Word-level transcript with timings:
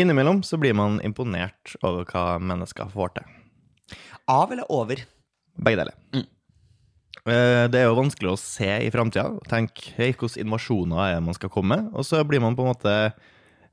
Innimellom 0.00 0.42
så 0.42 0.56
blir 0.60 0.74
man 0.74 1.00
imponert 1.04 1.74
over 1.84 2.06
hva 2.08 2.38
mennesker 2.40 2.88
får 2.92 3.16
til. 3.18 3.26
Av 4.30 4.52
eller 4.54 4.68
over? 4.72 5.02
Begge 5.60 5.82
deler. 5.82 5.96
Mm. 6.14 6.24
Eh, 7.26 7.66
Det 7.70 7.78
er 7.80 7.86
jo 7.90 7.98
vanskelig 7.98 8.32
å 8.32 8.38
se 8.40 8.70
i 8.86 8.90
framtida. 8.90 9.28
Tenk 9.50 9.74
hvordan 9.92 10.14
hvilke 10.16 10.40
innovasjoner 10.40 11.16
er 11.16 11.20
man 11.20 11.36
skal 11.36 11.52
komme 11.52 11.76
med. 11.76 11.90
Og 11.92 12.06
så 12.08 12.22
blir 12.24 12.40
man 12.40 12.56
på 12.56 12.64
en 12.64 12.72
måte 12.72 12.94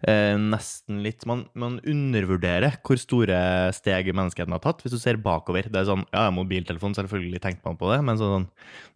eh, 0.07 0.35
nesten 0.39 1.01
litt 1.04 1.25
man, 1.29 1.46
man 1.59 1.77
undervurderer 1.88 2.77
hvor 2.86 2.99
store 3.02 3.39
steg 3.75 4.11
menneskeheten 4.13 4.55
har 4.55 4.63
tatt, 4.63 4.84
hvis 4.84 4.95
du 4.95 4.99
ser 5.02 5.20
bakover. 5.23 5.68
Det 5.68 5.81
er 5.81 5.89
sånn, 5.89 6.05
ja, 6.13 6.27
mobiltelefon, 6.36 6.95
selvfølgelig 6.98 7.41
tenkte 7.43 7.68
man 7.68 7.79
på 7.79 7.91
det, 7.93 8.02
men 8.05 8.20
sånn 8.21 8.49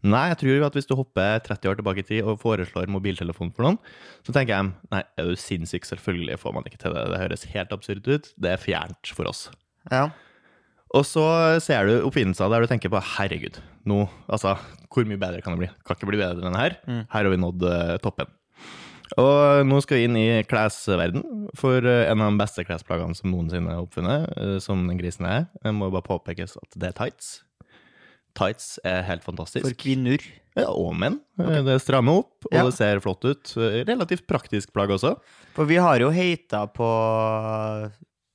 Nei, 0.03 0.25
jeg 0.33 0.39
tror 0.41 0.65
at 0.67 0.75
hvis 0.75 0.89
du 0.89 0.97
hopper 0.99 1.39
30 1.45 1.71
år 1.71 1.79
tilbake 1.79 2.03
i 2.03 2.07
tid 2.07 2.27
og 2.27 2.41
foreslår 2.41 2.91
mobiltelefon 2.91 3.53
for 3.55 3.69
noen, 3.69 3.79
så 4.27 4.35
tenker 4.35 4.57
jeg 4.57 4.71
nei, 4.91 4.99
er 5.15 5.29
du 5.31 5.39
sinnssyk? 5.39 5.87
Selvfølgelig 5.87 6.41
får 6.41 6.55
man 6.57 6.67
ikke 6.67 6.81
til 6.81 6.95
det. 6.95 7.05
Det 7.13 7.21
høres 7.21 7.47
helt 7.53 7.71
absurd 7.75 8.09
ut. 8.09 8.27
Det 8.35 8.51
er 8.51 8.59
fjernt 8.59 9.13
for 9.15 9.31
oss. 9.31 9.45
Ja. 9.87 10.09
Og 10.93 11.07
så 11.09 11.23
ser 11.63 11.87
du 11.87 12.03
oppfinnelser 12.05 12.51
der 12.51 12.63
du 12.63 12.69
tenker 12.69 12.91
på 12.93 13.01
herregud, 13.15 13.57
nå, 13.89 14.03
altså, 14.27 14.53
hvor 14.93 15.07
mye 15.09 15.19
bedre 15.19 15.41
kan 15.41 15.55
det 15.55 15.63
bli? 15.63 15.69
Kan 15.87 15.97
ikke 15.97 16.11
bli 16.11 16.19
bedre 16.21 16.45
enn 16.49 16.59
her. 16.59 16.75
Mm. 16.85 17.01
Her 17.09 17.25
har 17.25 17.31
vi 17.33 17.39
nådd 17.41 17.65
uh, 17.65 17.95
toppen. 18.03 18.29
Og 19.21 19.65
nå 19.69 19.79
skal 19.83 19.99
vi 19.99 20.05
inn 20.07 20.17
i 20.17 20.27
klesverden 20.49 21.23
for 21.59 21.85
eh, 21.85 22.07
en 22.09 22.21
av 22.23 22.31
de 22.33 22.39
beste 22.41 22.63
klesplaggene 22.65 23.13
som 23.17 23.29
noensinne 23.33 23.69
er 23.75 23.81
oppfunnet, 23.83 24.29
eh, 24.39 24.55
som 24.63 24.85
den 24.89 24.97
grisen 24.99 25.27
er. 25.29 25.47
Det 25.61 25.73
må 25.75 25.91
bare 25.93 26.05
påpekes 26.07 26.55
at 26.61 26.77
det 26.79 26.89
er 26.93 26.97
tights. 26.97 27.33
Tights 28.33 28.79
er 28.89 29.03
helt 29.05 29.21
fantastisk. 29.25 29.67
For 29.67 29.75
kvinner. 29.77 30.23
Ja, 30.57 30.67
og 30.73 30.95
menn. 30.97 31.19
Okay. 31.37 31.61
Det 31.65 31.75
strammer 31.81 32.23
opp, 32.23 32.47
og 32.49 32.53
Ja. 32.57 32.63
det 32.65 32.73
ser 32.77 32.99
flott 33.01 33.25
ut. 33.25 33.53
Eh, 33.57 33.83
Relativt 33.85 34.25
praktisk 34.29 34.73
plagg 34.73 34.89
også. 34.89 35.15
For 35.53 35.65
vi 35.69 35.77
har 35.81 35.99
jo 36.01 36.09
heita 36.13 36.63
på, 36.73 36.89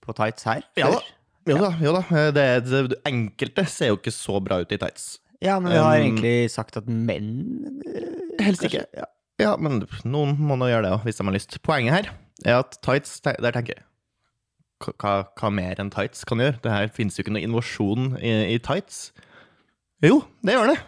på 0.06 0.14
tights 0.19 0.47
her 0.47 0.62
Ja 0.78 0.91
da. 0.95 1.00
Jo 1.48 1.56
da, 1.62 1.70
jo 1.83 1.92
da. 1.97 2.02
Eh, 2.12 2.30
Det, 2.34 2.47
det, 2.69 2.98
enkelte 3.08 3.64
ser 3.67 3.91
jo 3.95 3.98
ikke 3.98 4.12
så 4.14 4.39
bra 4.45 4.61
ut 4.62 4.72
i 4.74 4.78
tights. 4.78 5.19
Ja, 5.42 5.58
men 5.62 5.72
vi 5.72 5.78
har 5.78 5.98
Um, 5.98 6.02
egentlig 6.02 6.50
sagt 6.50 6.77
at 6.77 6.86
menn 6.91 7.80
eh, 7.86 8.45
Helst 8.45 8.62
ikke. 8.67 8.84
Ja. 8.95 9.06
Ja, 9.39 9.53
men 9.56 9.84
noen 10.05 10.34
må 10.42 10.56
nå 10.58 10.67
gjøre 10.70 10.86
det 10.89 10.92
òg, 10.97 11.05
hvis 11.06 11.20
de 11.20 11.27
har 11.28 11.34
lyst. 11.36 11.58
Poenget 11.62 11.94
her 11.94 12.08
er 12.44 12.58
at 12.64 12.78
tights, 12.83 13.20
der 13.22 13.55
tenker 13.55 13.77
jeg 13.77 13.84
hva- 14.98 15.27
hva, 15.39 15.50
mer 15.55 15.78
enn 15.83 15.91
tights 15.95 16.25
kan 16.27 16.39
gjøre? 16.42 16.58
Det 16.62 16.70
her 16.75 16.89
finnes 16.95 17.17
jo 17.19 17.22
ikke 17.25 17.34
noe 17.36 17.42
innovasjon 17.47 18.17
i, 18.22 18.33
i 18.55 18.58
tights. 18.62 19.12
Jo, 20.03 20.20
det 20.47 20.55
gjør 20.55 20.72
det. 20.75 20.78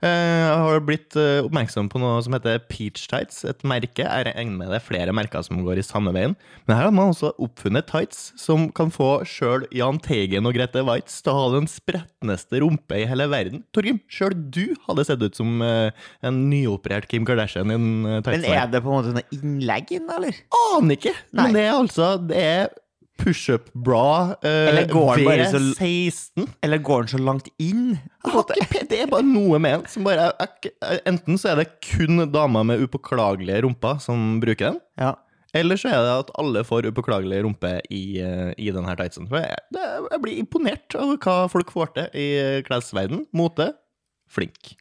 Eh, 0.00 0.08
Jeg 0.08 0.60
har 0.64 0.80
blitt 0.86 1.16
eh, 1.20 1.42
oppmerksom 1.44 1.90
på 1.92 2.00
noe 2.00 2.20
som 2.24 2.32
heter 2.32 2.60
Peach 2.70 3.02
Tights, 3.10 3.42
et 3.44 3.60
merke. 3.68 4.00
Jeg 4.06 4.24
regner 4.30 4.54
med 4.56 4.70
det 4.72 4.78
er 4.78 4.84
flere 4.86 5.12
merker 5.16 5.44
som 5.44 5.60
går 5.66 5.80
i 5.82 5.84
samme 5.84 6.12
veien. 6.16 6.32
Men 6.64 6.76
her 6.78 6.86
har 6.88 6.94
man 6.96 7.12
også 7.12 7.34
oppfunnet 7.36 7.88
tights 7.90 8.30
som 8.40 8.68
kan 8.76 8.92
få 8.94 9.10
sjøl 9.28 9.66
Jahn 9.76 10.00
Teigen 10.00 10.48
og 10.48 10.56
Grete 10.56 10.82
Waitz 10.88 11.20
til 11.20 11.34
å 11.34 11.36
ha 11.36 11.46
den 11.58 11.68
spretneste 11.70 12.62
rumpe 12.64 13.02
i 13.02 13.06
hele 13.10 13.28
verden. 13.32 13.64
Torgrim, 13.76 14.00
sjøl 14.08 14.32
du 14.56 14.62
hadde 14.88 15.04
sett 15.10 15.20
ut 15.26 15.36
som 15.36 15.60
eh, 15.66 15.92
en 16.24 16.42
nyoperert 16.48 17.08
Kim 17.10 17.28
Kardashian 17.28 17.68
i 17.68 17.76
en 17.76 17.88
eh, 18.06 18.20
tights. 18.24 18.46
Men 18.46 18.56
er 18.56 18.70
det 18.72 18.80
på 18.86 18.92
en 18.94 19.02
måte 19.02 19.16
noe 19.20 19.36
innlegg 19.36 19.92
inn, 20.00 20.08
eller? 20.16 20.40
Aner 20.78 20.96
ikke! 20.96 21.12
Nei. 21.30 21.44
Men 21.44 21.56
det 21.60 21.66
er 21.68 21.74
altså 21.76 22.14
Det 22.30 22.40
er 22.40 22.72
pushup-bra 23.20 24.36
eh, 24.42 24.68
Eller 24.70 24.88
går 24.90 25.20
den 25.20 25.26
bare 25.28 25.46
V16. 25.52 26.46
Eller 26.64 26.80
går 26.84 27.04
den 27.06 27.12
så 27.12 27.20
langt 27.22 27.48
inn? 27.60 27.98
Ikke 28.26 28.84
Det 28.90 29.02
er 29.04 29.10
bare 29.12 29.26
noe 29.26 29.58
med 29.62 29.76
den 29.78 29.88
som 29.92 30.06
bare 30.06 30.30
Enten 31.08 31.38
så 31.40 31.52
er 31.52 31.60
det 31.62 31.68
kun 31.84 32.24
damer 32.32 32.64
med 32.66 32.82
upåklagelige 32.84 33.62
rumper 33.66 34.00
som 34.02 34.38
bruker 34.42 34.72
den, 34.72 34.80
Ja. 35.00 35.14
eller 35.54 35.76
så 35.80 35.88
er 35.90 36.02
det 36.06 36.16
at 36.24 36.32
alle 36.38 36.64
får 36.64 36.86
upåklagelig 36.90 37.42
rumpe 37.44 37.72
i, 37.90 38.20
eh, 38.22 38.52
i 38.58 38.70
denne 38.74 38.96
tightsen. 38.98 39.26
Jeg, 39.32 39.56
det, 39.74 39.86
jeg 40.12 40.22
blir 40.22 40.38
imponert 40.42 40.94
over 40.98 41.16
hva 41.18 41.36
folk 41.50 41.72
får 41.74 41.94
til 41.96 42.10
i 42.14 42.28
klesverden. 42.66 43.24
Mote 43.34 43.72
flink. 44.30 44.76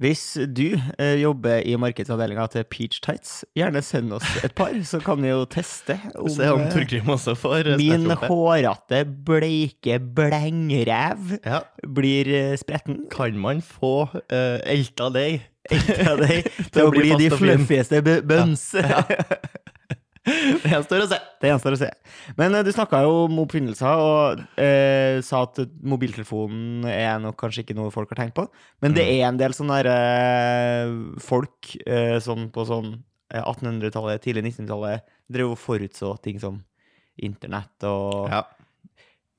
Hvis 0.00 0.22
du 0.56 0.72
eh, 0.98 1.18
jobber 1.20 1.60
i 1.68 1.74
markedsavdelinga 1.78 2.46
til 2.50 2.64
Peach 2.72 3.00
Tights, 3.04 3.42
gjerne 3.54 3.82
send 3.84 4.14
oss 4.16 4.24
et 4.42 4.54
par, 4.56 4.72
så 4.88 4.98
kan 5.04 5.20
vi 5.22 5.28
jo 5.28 5.42
teste 5.52 5.98
om, 6.16 6.30
Se 6.32 6.48
om 6.50 6.64
Torgrim 6.72 7.12
også 7.12 7.34
får 7.38 7.68
eh, 7.74 7.76
min 7.78 8.08
hårete, 8.24 9.02
bleike 9.28 9.98
blengrev 10.16 11.36
Ja. 11.44 11.60
blir 11.86 12.32
eh, 12.32 12.56
spretten. 12.58 13.04
Kan 13.12 13.36
man 13.38 13.60
få 13.62 14.08
eh, 14.32 14.58
elta 14.72 15.10
deg? 15.12 15.44
Elta 15.70 16.16
deg 16.18 16.48
Til 16.74 16.88
å 16.88 16.90
bli 16.90 17.12
de 17.20 17.28
fluffieste 17.30 18.00
og 18.02 18.08
Ja. 18.08 18.20
bøns. 18.32 18.64
Det 20.24 20.70
gjenstår 20.70 21.02
å 21.02 21.06
se. 21.10 21.18
Det 21.42 21.48
gjenstår 21.50 21.74
å 21.74 21.78
se. 21.80 21.88
Men 22.38 22.54
eh, 22.54 22.62
du 22.62 22.70
snakka 22.70 23.00
jo 23.02 23.14
om 23.24 23.40
oppfinnelser, 23.42 24.02
og 24.02 24.42
eh, 24.62 25.18
sa 25.26 25.40
at 25.48 25.58
mobiltelefonen 25.82 26.86
er 26.86 27.18
nok 27.24 27.36
kanskje 27.40 27.64
ikke 27.64 27.74
noe 27.78 27.90
folk 27.94 28.12
har 28.14 28.20
tenkt 28.22 28.36
på. 28.38 28.44
Men 28.84 28.92
Mm. 28.92 28.96
det 29.00 29.06
er 29.10 29.24
en 29.28 29.40
del 29.40 29.56
sånne 29.56 29.80
der, 29.82 29.90
eh, 29.90 30.94
folk 31.26 31.72
eh, 31.86 32.18
sånn 32.22 32.50
på 32.54 32.66
sånn 32.68 32.92
eh, 33.34 33.42
1800-tallet, 33.42 34.22
tidlig 34.22 34.44
1900-tallet, 34.52 35.02
drev 35.32 35.56
og 35.56 35.58
forutså 35.58 36.14
ting 36.22 36.38
som 36.42 36.62
internett 37.18 37.82
og 37.90 38.30
Ja. 38.30 38.44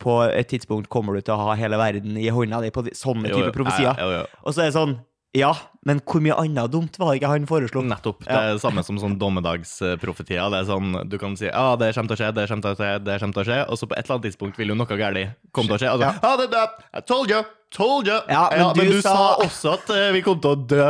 På 0.04 0.18
et 0.28 0.50
tidspunkt 0.52 0.90
kommer 0.92 1.16
du 1.16 1.22
til 1.24 1.32
å 1.38 1.46
ha 1.48 1.54
hele 1.56 1.78
verden 1.80 2.18
i 2.20 2.28
hånda 2.28 2.60
di 2.62 2.72
på 2.76 2.82
sånne 2.92 3.30
type 3.32 3.54
profesier. 3.56 3.96
Og 4.44 4.52
så 4.52 4.66
er 4.66 4.66
det 4.68 4.76
sånn 4.76 4.98
Ja, 5.34 5.50
men 5.82 5.98
hvor 6.06 6.22
mye 6.22 6.36
annet 6.38 6.70
dumt 6.72 6.98
var 7.02 7.12
det 7.12 7.22
ikke 7.22 7.32
han 7.32 7.48
foreslo? 7.50 7.82
Nettopp. 7.82 8.20
Det 8.28 8.36
er 8.38 8.52
det 8.54 8.62
samme 8.62 8.84
som 8.86 9.00
sånn 9.02 9.16
dommedagsprofetier. 9.18 10.46
Det 10.54 10.60
er 10.62 10.68
sånn, 10.70 10.94
Du 11.10 11.18
kan 11.18 11.34
si 11.40 11.48
ja, 11.50 11.76
det 11.80 11.90
kommer 11.96 12.14
til 12.14 12.18
å 12.18 12.22
skje, 12.22 12.30
det 12.38 12.48
kommer 12.52 12.68
til 12.68 12.76
å 12.76 12.78
skje, 12.78 12.92
det 13.08 13.18
kommer 13.24 13.34
til 13.40 13.44
å 13.44 13.48
skje, 13.50 13.60
og 13.68 13.80
så 13.82 13.90
på 13.90 13.98
et 13.98 14.06
eller 14.06 14.16
annet 14.20 14.28
tidspunkt 14.30 14.62
vil 14.62 14.74
jo 14.74 14.78
noe 14.78 15.00
galt 15.02 15.34
komme 15.52 15.74
til 15.74 15.78
å 15.78 15.82
skje. 15.82 15.92
Og 15.96 16.00
så, 16.00 16.06
Ja. 16.06 16.14
ah, 16.22 16.38
det 16.38 16.50
det. 16.54 16.66
I 16.94 17.02
told 17.02 17.34
you! 17.34 17.42
Told 17.74 18.08
you! 18.08 18.20
Ja, 18.30 18.50
men 18.52 18.68
men 18.78 18.92
du 18.92 19.00
du 19.00 19.02
sa 19.02 19.34
også 19.42 19.74
at 19.80 19.90
eh, 19.96 20.12
vi 20.14 20.22
kom 20.26 20.38
til 20.42 20.54
å 20.54 20.60
dø 20.70 20.84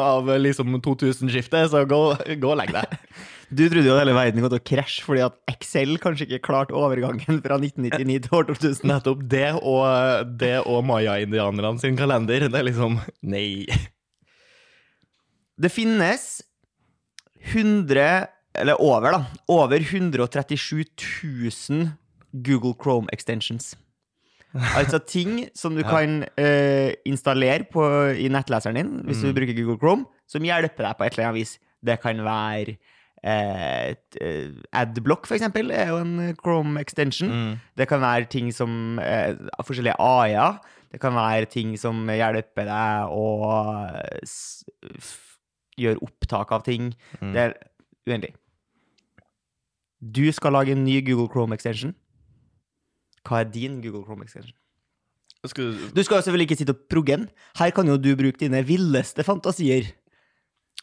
av 0.00 0.30
eh, 0.30 0.40
liksom 0.40 0.78
2000-skiftet, 0.80 1.68
så 1.72 1.84
gå, 1.84 2.00
gå 2.40 2.54
og 2.54 2.58
legg 2.62 2.72
deg. 2.76 2.96
Du 3.50 3.64
trodde 3.66 3.88
jo 3.88 3.96
at 3.96 4.04
hele 4.04 4.12
verden 4.14 4.44
kom 4.44 4.50
til 4.52 4.60
å 4.60 4.62
krasje 4.62 5.02
fordi 5.02 5.24
at 5.24 5.34
Excel 5.50 5.96
kanskje 5.98 6.28
ikke 6.28 6.44
klarte 6.46 6.76
overgangen 6.78 7.40
fra 7.42 7.56
1999 7.58 8.20
til 8.28 8.36
år 8.38 8.46
2000. 8.52 8.86
Nettopp 8.86 9.24
det 9.32 9.48
og, 9.58 10.28
det 10.38 10.52
og 10.70 10.84
maya-indianerne 10.86 11.82
sin 11.82 11.98
kalender. 11.98 12.46
Det 12.46 12.60
er 12.60 12.68
liksom 12.68 13.00
Nei. 13.26 13.66
Det 15.58 15.72
finnes 15.74 16.28
100, 17.50 18.30
eller 18.62 18.78
over 18.78 19.18
da, 19.18 19.20
over 19.50 19.82
137 19.82 20.86
000 21.26 21.90
Google 22.46 22.78
Chrome 22.78 23.10
extensions. 23.10 23.74
Altså 24.54 24.98
ting 25.06 25.44
som 25.54 25.76
du 25.78 25.82
kan 25.86 26.24
uh, 26.26 26.90
installere 27.06 27.66
på, 27.70 27.84
i 28.18 28.28
nettleseren 28.32 28.78
din 28.80 28.94
hvis 29.06 29.22
du 29.22 29.30
bruker 29.34 29.54
Google 29.54 29.78
Chrome, 29.78 30.08
som 30.30 30.46
hjelper 30.46 30.88
deg 30.88 30.96
på 30.98 31.06
et 31.06 31.14
eller 31.14 31.28
annet 31.28 31.38
vis. 31.38 31.52
Det 31.86 31.96
kan 32.02 32.18
være 32.26 32.74
uh, 33.22 33.94
Adblock, 34.82 35.28
for 35.28 35.38
eksempel, 35.38 35.70
er 35.70 35.92
jo 35.92 36.00
en 36.02 36.34
Chrome 36.42 36.82
extension. 36.82 37.30
Mm. 37.30 37.54
Det 37.78 37.88
kan 37.88 38.02
være 38.02 38.30
ting 38.32 38.50
som 38.54 38.98
uh, 38.98 39.32
forskjellige 39.62 39.98
AI-er. 40.02 40.60
Det 40.90 41.00
kan 41.00 41.14
være 41.14 41.46
ting 41.46 41.76
som 41.78 42.02
hjelper 42.10 42.66
deg 42.66 43.14
å 43.14 43.26
gjøre 45.78 46.02
opptak 46.02 46.52
av 46.52 46.66
ting. 46.66 46.90
Mm. 47.20 47.32
Det 47.34 47.44
er 47.46 47.58
uendelig. 48.10 48.34
Du 50.00 50.24
skal 50.32 50.56
lage 50.56 50.72
en 50.74 50.84
ny 50.84 50.98
Google 51.06 51.28
Chrome 51.30 51.54
extension. 51.54 51.94
Hva 53.28 53.42
er 53.42 53.50
din 53.52 53.80
Google 53.84 54.02
Chrome 54.06 54.24
extension? 54.26 54.56
Skal 55.48 55.70
du 55.72 55.86
Du 55.96 56.02
skal 56.04 56.18
jo 56.20 56.24
selvfølgelig 56.26 56.48
ikke 56.50 56.58
sitte 56.60 56.74
og 56.76 56.82
progge 56.92 57.16
den. 57.16 57.28
Her 57.58 57.70
kan 57.76 57.88
jo 57.88 57.96
du 57.96 58.10
bruke 58.16 58.40
dine 58.42 58.60
villeste 58.66 59.24
fantasier. 59.24 59.88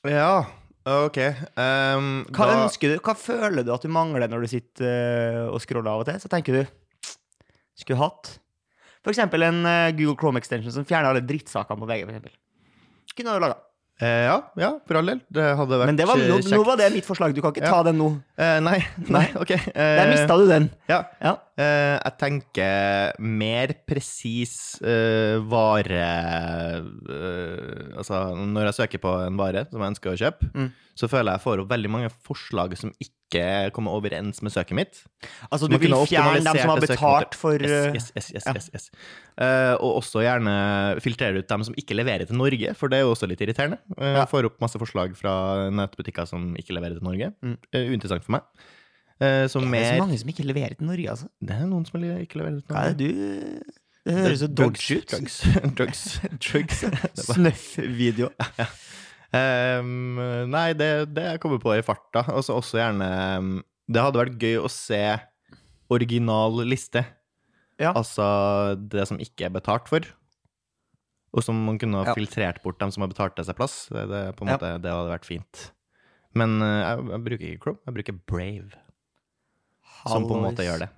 Ja, 0.05 0.45
OK. 0.87 1.17
Um, 1.57 2.25
Hva 2.31 2.47
da- 2.47 2.57
ønsker 2.63 2.93
du? 2.93 2.97
Hva 3.03 3.13
føler 3.17 3.65
du 3.65 3.73
at 3.73 3.83
du 3.85 3.89
mangler 3.91 4.29
når 4.31 4.45
du 4.45 4.47
sitter 4.55 4.87
eh, 4.87 5.45
og 5.51 5.59
scroller 5.61 5.91
av 5.91 6.01
og 6.01 6.09
til? 6.09 6.19
Så 6.23 6.29
tenker 6.31 6.61
du 6.61 7.15
Skulle 7.77 7.99
hatt 8.01 8.37
for 9.05 9.13
eksempel 9.13 9.45
en 9.45 9.61
eh, 9.69 9.91
Google 9.95 10.17
Chrome 10.19 10.39
extension 10.41 10.73
som 10.73 10.83
fjerner 10.87 11.13
alle 11.13 11.21
drittsakene 11.23 11.79
på 11.79 11.87
VG, 11.87 12.01
for 12.07 12.11
eksempel. 12.15 12.33
Kunne 13.15 13.35
du 13.37 13.43
laga. 13.45 13.59
Eh, 13.99 14.25
ja, 14.27 14.35
ja, 14.61 14.67
for 14.85 14.99
all 14.99 15.07
del. 15.09 15.21
Det 15.33 15.41
hadde 15.57 15.77
vært 15.81 15.89
Men 15.89 15.95
det 15.97 16.05
var, 16.05 16.19
nå, 16.21 16.35
kjekt. 16.37 16.51
nå 16.53 16.59
var 16.67 16.77
det 16.77 16.91
mitt 16.93 17.05
forslag. 17.07 17.33
Du 17.33 17.41
kan 17.41 17.51
ikke 17.51 17.63
Ja. 17.65 17.71
ta 17.73 17.81
den 17.87 17.97
nå. 17.97 18.11
Eh, 18.37 18.59
nei, 18.61 18.77
nei, 19.09 19.23
OK. 19.35 19.51
Eh, 19.51 19.71
Der 19.73 20.11
mista 20.11 20.37
du 20.37 20.45
den. 20.47 20.69
Ja. 20.87 20.99
Ja. 21.19 21.31
Eh, 21.57 21.97
jeg 21.97 22.13
tenker 22.21 23.17
mer 23.19 23.73
presis 23.89 24.77
eh, 24.85 25.39
vare 25.49 26.03
eh, 27.09 27.97
Altså, 27.97 28.19
når 28.37 28.69
jeg 28.69 28.77
søker 28.81 29.01
på 29.01 29.13
en 29.25 29.37
vare 29.39 29.65
som 29.71 29.81
jeg 29.81 29.93
ønsker 29.95 30.13
å 30.13 30.19
kjøpe, 30.21 30.51
Mm. 30.53 30.71
så 30.97 31.09
føler 31.09 31.31
jeg 31.33 31.37
jeg 31.39 31.45
får 31.45 31.59
opp 31.63 31.69
veldig 31.69 31.89
mange 31.89 32.09
forslag 32.25 32.77
som 32.77 32.91
ikke 33.01 33.17
kommer 33.75 33.91
overens 33.97 34.41
med 34.41 34.53
søket 34.53 34.77
mitt. 34.77 34.99
Altså, 35.51 35.67
du 35.67 35.75
vil 35.77 35.93
fjerne 36.07 36.39
dem 36.45 36.59
som 36.61 36.71
har 36.71 36.79
betalt 36.83 37.35
for 37.35 37.59
Yes, 37.59 38.11
Yes, 38.15 38.31
yes, 38.33 38.47
yes, 38.47 38.69
yes, 38.73 38.89
Ja. 39.37 39.73
Uh, 39.73 39.73
og 39.85 39.99
også 39.99 40.23
gjerne 40.23 40.53
filtrere 41.03 41.43
ut 41.43 41.49
dem 41.51 41.63
som 41.67 41.75
ikke 41.77 41.93
leverer 41.93 42.25
til 42.25 42.39
Norge, 42.39 42.71
for 42.73 42.89
det 42.89 42.97
er 42.97 43.03
jo 43.05 43.11
også 43.13 43.27
litt 43.29 43.43
irriterende. 43.45 43.77
Uh, 43.97 44.15
Ja. 44.17 44.25
Får 44.25 44.47
opp 44.49 44.61
masse 44.63 44.79
forslag 44.81 45.13
fra 45.19 45.67
nettbutikker 45.69 46.25
som 46.25 46.55
ikke 46.57 46.73
leverer 46.73 46.97
til 46.97 47.05
Norge. 47.05 47.33
Mm. 47.45 47.57
Uh, 47.75 47.83
uinteressant 47.91 48.25
for 48.25 48.37
meg. 48.39 48.47
Eh, 49.17 49.47
så 49.49 49.59
Det 49.59 49.79
er 49.79 49.95
så 49.97 50.03
mange 50.03 50.17
som 50.21 50.29
ikke 50.29 50.45
leverer 50.45 50.73
til 50.77 50.85
Norge, 50.85 51.09
altså. 51.09 51.27
Det 51.41 51.55
er 51.55 51.65
noen 51.65 51.85
som 51.87 52.03
ikke 52.03 52.37
leverer 52.37 52.59
ut 52.59 52.67
Hva 52.69 52.83
er 52.85 52.93
det 52.93 53.07
du 53.07 53.71
Det 54.05 54.13
høres 54.13 54.41
jo 54.41 54.47
dodgy 54.47 54.97
ut. 55.01 55.07
Drugs. 55.11 55.37
Drugs. 55.77 56.03
Drugs. 56.45 56.83
Snøff-video. 57.25 58.29
Ehm, 59.35 60.15
nei, 60.51 60.69
det, 60.79 60.89
det 61.15 61.23
jeg 61.33 61.41
kommer 61.43 61.59
på 61.59 61.73
i 61.75 61.83
farta. 61.85 62.23
Og 62.35 62.45
så 62.47 62.55
også 62.55 62.79
gjerne 62.79 63.07
ehm, 63.11 63.49
Det 63.91 64.03
hadde 64.03 64.19
vært 64.21 64.37
gøy 64.39 64.57
å 64.63 64.69
se 64.71 65.01
original 65.91 66.61
liste. 66.67 67.03
Ja. 67.79 67.91
Altså 67.95 68.25
det 68.89 69.05
som 69.07 69.19
ikke 69.23 69.47
er 69.47 69.53
betalt 69.55 69.87
for. 69.91 70.07
Og 71.35 71.43
som 71.45 71.59
man 71.67 71.77
kunne 71.79 71.99
ha 72.01 72.09
Ja. 72.09 72.15
filtrert 72.17 72.61
bort 72.63 72.79
dem 72.79 72.91
som 72.91 73.03
har 73.03 73.11
betalt 73.11 73.37
seg 73.45 73.55
plass. 73.55 73.87
Det, 73.91 74.07
det, 74.09 74.21
på 74.35 74.43
en 74.43 74.51
Ja. 74.51 74.57
måte, 74.57 74.71
det 74.81 74.91
hadde 74.91 75.11
vært 75.13 75.27
fint. 75.27 75.71
Men 76.35 76.61
uh, 76.61 76.67
jeg, 76.83 77.05
jeg 77.11 77.23
bruker 77.27 77.45
ikke 77.47 77.61
Chrome, 77.63 77.79
jeg 77.85 77.93
bruker 77.95 78.17
Brave, 78.27 78.71
som 80.07 80.25
på 80.27 80.35
en 80.37 80.43
måte 80.43 80.65
gjør 80.65 80.83
det. 80.85 80.89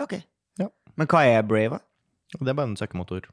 Ok. 0.00 0.14
Ja. 0.58 0.68
Men 0.96 1.06
hva 1.10 1.20
er 1.26 1.42
Brave? 1.46 1.78
da? 1.78 2.38
Det 2.40 2.48
er 2.52 2.56
bare 2.58 2.68
en 2.70 2.76
søkemotor. 2.78 3.28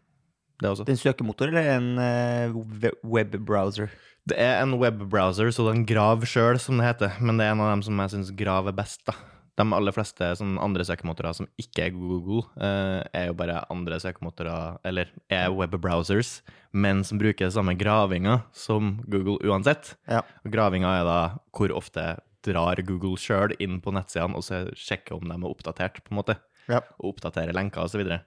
Det. 0.61 0.71
Det 0.71 0.87
er 0.87 0.95
en 0.95 1.03
søkemotor 1.03 1.51
eller 1.51 1.71
en 1.75 1.87
eh, 1.99 2.91
webbrowser? 3.03 3.91
Det 4.25 4.37
er 4.41 4.61
en 4.63 4.77
webbrowser, 4.81 5.51
så 5.53 5.67
den 5.67 5.83
Grav 5.85 6.23
sjøl, 6.25 6.57
som 6.61 6.79
det 6.79 6.87
heter. 6.87 7.17
Men 7.21 7.37
det 7.37 7.45
er 7.45 7.53
en 7.53 7.61
av 7.61 7.73
dem 7.75 7.83
som 7.85 7.99
jeg 8.01 8.13
syns 8.15 8.31
Grav 8.37 8.69
er 8.71 8.77
best, 8.77 9.03
da. 9.05 9.13
De 9.55 9.63
aller 9.71 9.93
fleste 9.95 10.27
sånn 10.35 10.57
andre 10.59 10.83
søkemotorer 10.83 11.35
som 11.37 11.47
ikke 11.61 11.85
er 11.85 11.93
Google, 11.95 12.41
uh, 12.59 13.05
er 13.15 13.29
jo 13.29 13.35
bare 13.39 13.61
andre 13.71 13.99
søkemotorer, 14.03 14.81
eller 14.87 15.13
er 15.31 15.53
webbrowsers, 15.53 16.39
men 16.75 17.05
som 17.07 17.21
bruker 17.21 17.53
samme 17.53 17.77
gravinga 17.79 18.41
som 18.51 18.97
Google 19.07 19.37
uansett. 19.47 19.93
Ja. 20.11 20.25
Og 20.43 20.51
gravinga 20.51 20.91
er 20.97 21.07
da 21.07 21.19
hvor 21.55 21.71
ofte 21.77 22.15
drar 22.45 22.81
Google 22.83 23.15
sjøl 23.21 23.55
inn 23.63 23.79
på 23.81 23.93
nettsidene 23.95 24.37
og 24.37 24.43
så 24.45 24.65
sjekker 24.75 25.15
om 25.15 25.29
de 25.29 25.37
er 25.37 25.47
oppdatert, 25.47 26.01
på 26.03 26.11
en 26.11 26.19
måte. 26.19 26.39
Ja. 26.67 26.81
Og 26.99 27.13
oppdaterer 27.13 27.55
lenker 27.55 27.85
osv. 27.85 28.03
Uh, 28.09 28.19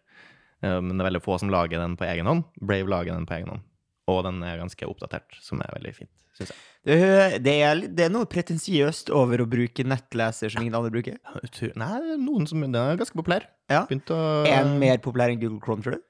men 0.62 0.94
det 0.96 1.02
er 1.04 1.08
veldig 1.12 1.24
få 1.24 1.36
som 1.38 1.52
lager 1.52 1.78
den 1.82 1.94
på 1.98 2.06
egen 2.08 2.26
hånd. 2.26 2.46
Brave 2.60 2.90
lager 2.90 3.14
den 3.14 3.26
på 3.28 3.36
egen 3.38 3.52
hånd. 3.52 3.62
Og 4.08 4.22
den 4.24 4.40
er 4.42 4.58
ganske 4.58 4.88
oppdatert, 4.88 5.36
som 5.44 5.60
er 5.60 5.74
veldig 5.76 5.92
fint, 5.98 6.10
syns 6.38 6.50
jeg. 6.54 6.64
Det, 6.88 6.96
det, 7.44 7.54
er, 7.66 7.80
det 7.92 8.04
er 8.06 8.12
noe 8.14 8.28
pretensiøst 8.30 9.10
over 9.12 9.42
å 9.42 9.48
bruke 9.50 9.84
nettleser 9.84 10.48
som 10.54 10.62
ingen 10.64 10.76
andre 10.78 10.92
bruker. 10.94 11.18
Nei, 11.76 12.16
noen 12.16 12.46
som 12.48 12.62
Den 12.64 12.78
er 12.80 12.96
ganske 12.96 13.18
populær. 13.18 13.44
Ja. 13.68 13.82
Begynt 13.90 14.08
å 14.14 14.20
Er 14.48 14.64
den 14.64 14.78
mer 14.80 15.00
populær 15.04 15.34
enn 15.34 15.42
Google 15.42 15.60
Chrome, 15.64 15.84
tror 15.84 15.98
du? 15.98 16.04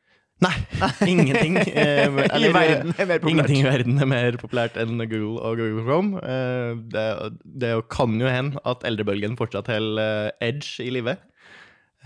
Nei, 0.45 0.53
ingenting. 1.11 1.57
eh, 1.83 2.07
I 2.07 2.53
verden 2.55 2.93
er 2.95 3.09
mer 3.11 3.19
populært. 3.19 3.33
Ingenting 3.33 3.59
i 3.65 3.67
verden 3.67 3.99
er 4.05 4.11
mer 4.13 4.39
populært 4.39 4.77
enn 4.79 5.01
Google 5.01 5.41
og 5.43 5.59
Google 5.59 5.83
Chrome. 5.89 6.21
Eh, 6.23 6.77
Det, 6.95 7.07
det 7.65 7.73
kan 7.91 8.15
jo 8.21 8.31
hende 8.31 8.63
at 8.69 8.87
eldrebølgen 8.87 9.35
fortsatt 9.41 9.73
holder 9.73 10.31
eh, 10.31 10.53
Edge 10.53 10.87
i 10.87 10.93
live. 10.95 11.17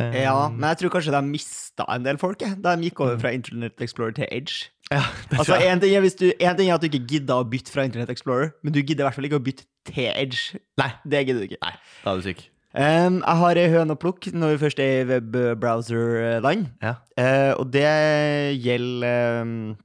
Ja, 0.00 0.48
men 0.48 0.64
jeg 0.70 0.78
tror 0.80 0.90
kanskje 0.96 1.12
de 1.12 1.20
mista 1.28 1.84
en 1.92 2.02
del 2.06 2.16
folk 2.18 2.40
jeg, 2.40 2.56
da 2.64 2.72
de 2.76 2.88
gikk 2.88 3.00
over 3.04 3.18
fra 3.20 3.30
Internet 3.36 3.80
Explorer 3.84 4.14
til 4.16 4.26
Edge. 4.32 4.70
ja, 4.90 5.02
Altså, 5.36 5.54
en 5.60 5.80
ting, 5.80 5.92
er 5.94 6.00
du, 6.06 6.32
en 6.40 6.56
ting 6.56 6.70
er 6.70 6.74
at 6.74 6.80
du 6.80 6.88
ikke 6.88 7.06
gidder 7.06 7.42
å 7.42 7.44
bytte 7.48 7.70
fra 7.74 7.84
Internet 7.84 8.10
Explorer, 8.10 8.54
men 8.64 8.72
du 8.72 8.80
gidder 8.80 9.04
i 9.04 9.06
hvert 9.08 9.14
fall 9.18 9.28
ikke 9.28 9.38
å 9.40 9.44
bytte 9.44 9.66
til 9.92 10.08
Edge. 10.14 10.58
Nei, 10.80 10.90
Det 11.04 11.26
gidder 11.26 11.40
du 11.44 11.48
ikke. 11.52 11.60
nei, 11.62 11.74
da 12.04 12.10
er 12.14 12.16
du 12.22 12.26
syk. 12.30 12.42
Um, 12.72 13.18
jeg 13.20 13.36
har 13.42 13.58
ei 13.60 13.68
høne 13.68 13.92
å 13.92 14.00
plukke 14.00 14.30
når 14.32 14.54
vi 14.54 14.60
først 14.64 14.78
er 14.80 15.02
i 15.02 15.08
webbrowser-land. 15.10 16.70
Ja. 16.80 16.94
Uh, 17.20 17.52
og 17.60 17.66
det 17.74 17.84
gjelder 18.64 19.42
um, 19.44 19.76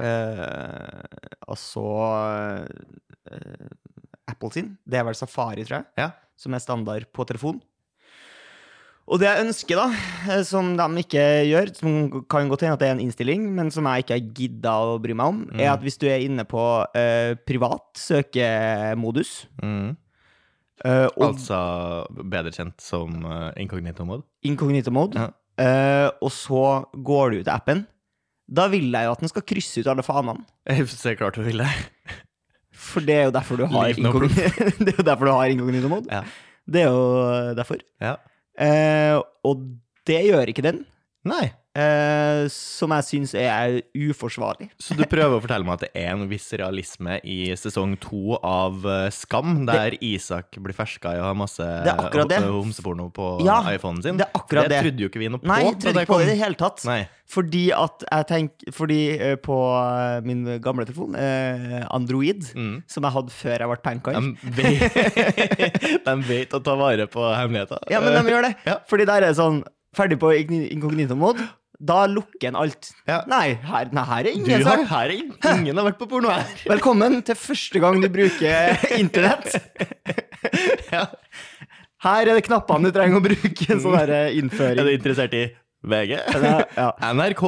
uh, 0.00 1.02
Altså 1.52 1.84
uh, 1.84 3.68
Apple 4.32 4.52
sin. 4.54 4.72
Det 4.88 4.98
er 4.98 5.04
vel 5.04 5.18
Safari, 5.18 5.64
tror 5.68 5.82
jeg, 5.82 5.86
Ja. 6.00 6.10
som 6.40 6.54
er 6.56 6.64
standard 6.64 7.10
på 7.12 7.26
telefon. 7.28 7.60
Og 9.10 9.18
det 9.18 9.26
jeg 9.26 9.42
ønsker, 9.44 9.76
da, 9.76 9.86
eh, 10.30 10.42
som 10.46 10.76
de 10.78 10.86
ikke 11.02 11.22
gjør, 11.50 11.72
som 11.76 12.22
kan 12.30 12.48
godt 12.48 12.62
hende 12.62 12.76
at 12.76 12.80
det 12.80 12.88
er 12.88 12.94
en 12.94 13.00
innstilling, 13.02 13.48
men 13.56 13.70
som 13.74 13.84
jeg 13.90 14.04
ikke 14.04 14.14
har 14.14 14.28
gidda 14.38 14.74
å 14.78 15.00
bry 15.02 15.12
meg 15.18 15.26
om, 15.32 15.40
er 15.52 15.66
Mm. 15.66 15.72
at 15.74 15.80
hvis 15.82 15.98
du 15.98 16.06
er 16.06 16.22
inne 16.22 16.44
på 16.46 16.62
uh, 16.86 17.34
privat 17.46 17.82
søkemodus 17.98 19.46
Mm. 19.62 19.96
uh, 20.86 21.08
Altså 21.18 22.06
bedre 22.30 22.52
kjent 22.54 22.80
som 22.80 23.24
uh, 23.26 23.50
incognito 23.56 24.04
mode. 24.06 24.22
incognito 24.44 24.90
mode, 24.94 25.18
Ja. 25.18 26.10
og 26.22 26.30
så 26.30 26.86
går 26.94 27.30
du 27.30 27.40
ut 27.40 27.48
av 27.48 27.56
appen, 27.60 27.86
da 28.48 28.68
vil 28.68 28.90
jeg 28.92 29.04
jo 29.04 29.12
at 29.12 29.20
den 29.20 29.28
skal 29.28 29.42
krysse 29.42 29.80
ut 29.80 29.86
alle 29.86 30.02
fanene. 30.02 30.44
Så 30.86 31.16
klart 31.18 31.34
du 31.34 31.42
vil 31.42 31.58
det. 31.58 31.68
For 32.72 33.00
det 33.00 33.14
er 33.14 33.24
jo 33.24 33.30
derfor 33.32 33.56
du 33.58 33.66
har, 33.66 33.88
Leave 33.92 34.02
no 34.02 34.10
incogn 34.12 34.28
det 34.84 34.94
er 34.94 34.98
jo 34.98 35.04
derfor 35.06 35.24
du 35.26 35.32
har 35.32 35.46
incognito 35.50 35.88
mode. 35.88 36.06
Ja. 36.10 36.22
Det 36.68 36.82
er 36.82 36.88
jo 36.90 37.54
derfor. 37.58 37.76
ja. 38.00 38.16
Eh, 38.60 39.16
og 39.48 39.62
det 40.06 40.20
gjør 40.28 40.50
ikke 40.52 40.64
den, 40.66 40.84
Nei. 41.28 41.52
Eh, 41.78 42.44
som 42.52 42.92
jeg 42.96 43.06
syns 43.08 43.32
er 43.38 43.78
uforsvarlig. 43.96 44.68
Så 44.82 44.96
du 44.98 45.04
prøver 45.08 45.38
å 45.38 45.42
fortelle 45.44 45.64
meg 45.64 45.78
at 45.78 45.84
det 45.86 45.90
er 46.02 46.10
en 46.12 46.26
viss 46.30 46.50
realisme 46.58 47.18
i 47.24 47.52
sesong 47.56 47.94
to 48.02 48.36
av 48.44 48.84
eh, 48.84 49.06
Skam, 49.14 49.64
der 49.68 49.96
Isak 50.04 50.58
blir 50.62 50.76
ferska 50.76 51.14
i 51.16 51.20
å 51.22 51.30
ha 51.30 51.32
masse 51.38 51.64
det. 51.86 51.94
ho- 51.96 52.58
homseporno 52.60 53.08
på 53.14 53.30
Ja, 53.46 53.60
iPhonen 53.72 54.02
sin? 54.04 54.20
det 54.20 54.28
er 54.28 54.36
akkurat 54.40 54.68
det. 54.68 54.76
Det 54.78 54.84
trodde 54.88 55.06
jo 55.06 55.08
ikke 55.12 55.22
vi 55.24 55.28
noe 55.32 55.40
på. 55.42 55.48
Nei, 55.52 55.60
jeg 55.64 55.78
trodde 55.80 55.96
det 56.00 56.06
ikke 56.06 56.12
på 56.14 56.20
det 56.22 56.28
i 56.28 56.30
det 56.34 56.38
hele 56.44 56.60
tatt. 56.60 56.84
Nei. 56.88 57.00
Fordi 57.32 57.62
at 57.72 58.02
jeg 58.04 58.26
tenker 58.28 58.72
Fordi 58.76 58.98
eh, 59.16 59.36
på 59.40 59.56
eh, 59.72 60.18
min 60.28 60.42
gamle 60.60 60.84
telefon, 60.88 61.14
eh, 61.16 61.78
Android, 61.88 62.42
Mm. 62.52 62.82
som 62.90 63.04
jeg 63.06 63.12
hadde 63.14 63.32
før 63.32 63.62
jeg 63.62 63.68
ble 63.70 63.76
pankar 63.84 64.18
De 64.58 66.14
vet, 66.28 66.52
å 66.52 66.60
ta 66.64 66.74
vare 66.76 67.06
på 67.10 67.24
hemmeligheter. 67.32 67.80
Ja, 67.92 68.00
men 68.04 68.16
de 68.18 68.32
gjør 68.34 68.46
det. 68.48 68.52
Ja. 68.68 68.76
Fordi 68.90 69.06
der 69.08 69.22
er 69.22 69.30
det 69.32 69.38
sånn 69.40 69.62
Ferdig 69.92 70.16
på 70.22 70.30
igni- 70.32 70.70
incognito 70.72 71.12
mode. 71.20 71.44
Da 71.82 72.04
lukker 72.06 72.52
en 72.52 72.58
alt. 72.60 72.92
Ja. 73.08 73.22
Nei, 73.30 73.56
her, 73.66 73.88
nei, 73.94 74.04
her 74.06 74.20
er 74.20 74.36
Du 74.36 74.38
ingen 74.38 74.66
har 74.68 74.84
her 74.86 75.08
er 75.08 75.14
ingen, 75.16 75.32
ingen 75.50 75.80
har 75.80 75.88
vært 75.88 75.98
på 75.98 76.06
porno 76.12 76.30
her. 76.30 76.46
Velkommen 76.72 77.18
til 77.26 77.38
første 77.38 77.82
gang 77.82 77.98
du 78.02 78.06
bruker 78.12 78.76
internett. 79.02 79.56
Ja. 80.92 81.08
Her 82.02 82.28
er 82.28 82.38
det 82.38 82.44
knappene 82.46 82.90
du 82.90 82.94
trenger 82.94 83.18
å 83.18 83.24
bruke. 83.24 83.66
En 83.66 83.82
sånn 83.82 83.98
der 83.98 84.14
eh, 84.14 84.70
Er 84.70 84.78
du 84.78 84.92
interessert 84.92 85.34
i 85.38 85.42
VG? 85.82 86.14
Ja, 86.14 86.54
ja. 86.76 86.88
NRK? 87.18 87.42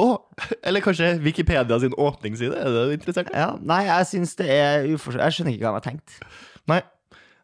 Eller 0.67 0.83
kanskje 0.83 1.13
Wikipedia 1.23 1.79
sin 1.79 1.95
åpningsside? 1.95 2.59
Er 2.59 2.75
det 2.75 2.83
du 2.89 2.95
interessert 2.97 3.31
i? 3.31 3.37
Ja, 3.39 3.53
nei, 3.63 3.85
jeg 3.87 4.11
syns 4.11 4.35
det 4.39 4.49
er 4.51 4.89
uforsvarlig. 4.91 5.23
Jeg 5.29 5.37
skjønner 5.37 5.55
ikke 5.55 5.63
hva 5.63 5.71
han 5.71 5.79
har 5.79 5.87
tenkt. 5.87 6.19
Nei. 6.71 6.81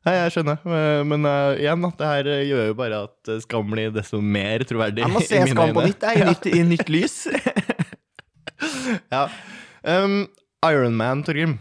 Nei, 0.01 0.13
jeg 0.17 0.33
skjønner. 0.33 0.61
Eh, 0.65 1.01
Men 1.05 1.27
uh, 1.29 1.53
igjen, 1.61 1.83
at 1.85 1.99
det 1.99 2.07
her 2.09 2.29
eh, 2.33 2.43
gjør 2.49 2.69
jo 2.71 2.77
bare 2.79 3.01
at 3.05 3.31
Skam 3.43 3.67
blir 3.69 3.91
desto 3.93 4.21
mer 4.21 4.65
troverdig. 4.65 5.03
Jeg 5.05 5.13
må 5.13 5.21
se 5.29 5.41
Skam 5.51 5.75
på 5.77 5.83
nytt, 5.85 6.05
jeg, 6.07 6.21
i 6.23 6.29
nytt, 6.31 6.47
i 6.49 6.63
nytt 6.75 6.93
lys. 6.93 7.17
Ja. 9.09 9.23
Um, 9.81 10.27
Iron 10.67 10.93
Man, 10.93 11.23
Torgrim. 11.25 11.55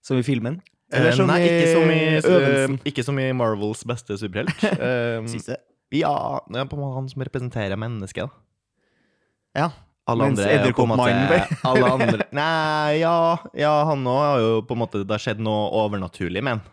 Som 0.00 0.16
i 0.16 0.24
filmen. 0.24 0.62
Eller 0.92 1.12
som 1.16 1.28
Nei, 1.28 1.42
i 1.44 1.50
ikke 1.50 1.68
som 1.74 1.90
i, 1.92 1.98
øvelsen. 2.20 2.78
ikke 2.88 3.04
som 3.04 3.20
i 3.20 3.26
Marvels 3.36 3.84
beste 3.88 4.16
superhelt. 4.20 4.52
Um, 4.82 5.28
Siste. 5.28 5.58
ja, 5.92 6.14
det 6.48 6.60
er 6.62 6.68
på 6.70 6.76
en 6.78 6.82
måte 6.82 6.96
han 6.96 7.08
som 7.12 7.24
representerer 7.24 7.76
mennesket. 7.80 8.28
da. 8.32 9.62
Ja. 9.62 9.68
Alle 10.08 10.30
Mens 10.30 10.40
andre 10.40 10.54
er 10.56 10.72
på 10.74 10.82
en 10.82 10.90
måte 10.90 11.58
alle 11.68 11.88
andre, 11.92 12.24
Nei, 12.34 12.98
ja, 13.04 13.36
ja 13.54 13.74
han 13.86 14.00
òg 14.10 14.18
har 14.18 14.40
jo 14.42 14.54
på 14.66 14.74
en 14.74 14.80
måte 14.80 15.04
Det 15.04 15.14
har 15.14 15.22
skjedd 15.22 15.42
noe 15.44 15.68
overnaturlig 15.84 16.42
med 16.42 16.56
han. 16.56 16.64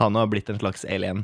Han 0.00 0.14
har 0.16 0.26
blitt 0.32 0.48
en 0.48 0.56
slags 0.58 0.84
alien. 0.88 1.20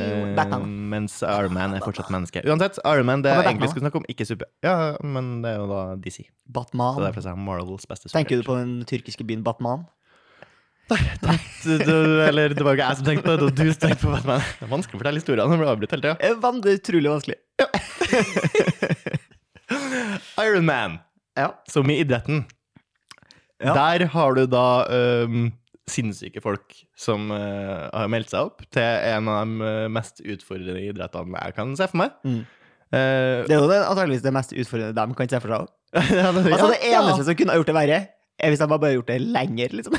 Eh, 0.00 0.34
Batman. 0.36 0.64
mens 0.88 1.18
Iron 1.22 1.52
Man 1.52 1.74
er 1.76 1.80
fortsatt 1.84 2.08
menneske. 2.14 2.40
Uansett, 2.48 2.78
Iron 2.88 3.04
Man 3.06 3.22
det 3.24 3.30
jeg 3.34 3.44
egentlig 3.50 3.68
skulle 3.72 3.84
snakke 3.84 3.98
om, 4.00 4.06
ikke 4.08 4.24
super... 4.28 4.46
Ja, 4.64 4.94
men 5.04 5.42
det 5.44 5.50
er 5.52 5.58
jo 5.60 5.66
da 5.68 5.80
DC. 6.00 6.18
Så 6.24 6.30
Batman. 6.56 6.96
derfor 7.02 7.20
er 7.20 7.24
det 7.34 7.38
Marvels 7.44 7.86
beste 7.90 8.08
Tenker 8.12 8.36
du 8.40 8.44
på 8.46 8.56
den 8.56 8.72
tyrkiske 8.88 9.24
byen 9.28 9.42
Batman? 9.44 9.80
Du, 10.88 10.94
du, 11.80 11.96
eller 12.28 12.48
det 12.52 12.60
var 12.64 12.70
jo 12.74 12.78
ikke 12.78 12.88
jeg 12.90 12.96
som 12.98 13.06
tenkte 13.08 13.24
på 13.24 13.30
det, 13.32 13.38
det 13.40 13.46
var 13.48 13.54
du 13.56 13.72
som 13.72 13.80
tenkte 13.84 14.02
på 14.04 14.10
Batman. 14.12 14.40
Det 14.44 14.64
er 14.66 14.70
vanskelig 14.72 14.96
å 14.96 14.98
fortelle 15.00 15.20
historier 15.22 15.40
når 15.48 15.56
du 15.56 15.60
blir 15.62 15.72
avbrutt 15.72 15.92
hele 15.94 16.04
tida. 16.04 16.16
Er 16.28 16.34
veldig 16.42 16.72
utrolig 16.80 17.08
vanskelig. 17.14 17.38
Iron 20.44 20.66
Man, 20.68 20.90
Ja. 21.36 21.48
som 21.68 21.90
i 21.90 21.96
idretten. 22.04 22.44
Ja. 23.64 23.72
Der 23.74 24.04
har 24.12 24.34
du 24.36 24.44
da 24.46 24.66
øhm, 24.92 25.52
sinnssyke 25.90 26.40
folk 26.44 26.74
som 26.96 27.28
uh, 27.32 27.90
har 27.92 28.10
meldt 28.12 28.32
seg 28.32 28.48
opp 28.48 28.64
til 28.72 28.84
en 28.84 29.28
av 29.28 29.40
de 29.44 29.68
øh, 29.68 29.86
mest 29.92 30.22
utfordrende 30.24 30.80
idrettene 30.80 31.40
jeg 31.42 31.56
kan 31.58 31.74
se 31.76 31.88
for 31.90 32.00
meg. 32.00 32.14
Mm. 32.24 32.42
Uh, 32.94 33.44
Det 33.44 33.52
er 33.52 33.58
jo 33.58 33.70
det, 33.70 33.80
antageligvis 33.84 34.24
det 34.24 34.34
mest 34.36 34.54
utfordrende 34.56 34.96
de 34.96 35.18
kan 35.18 35.32
se 35.32 35.40
for 35.44 35.54
seg. 35.54 35.72
ja, 36.20 36.28
det, 36.34 36.44
Altså, 36.48 36.70
det 36.72 36.80
ja, 36.88 37.00
eneste 37.02 37.26
som 37.28 37.38
kunne 37.38 37.54
ha 37.54 37.60
gjort 37.60 37.72
det 37.72 37.78
verre, 37.78 38.02
er 38.34 38.50
hvis 38.52 38.62
de 38.64 38.68
bare 38.72 38.94
gjort 38.96 39.12
det 39.12 39.20
lenger, 39.22 39.76
liksom. 39.78 39.98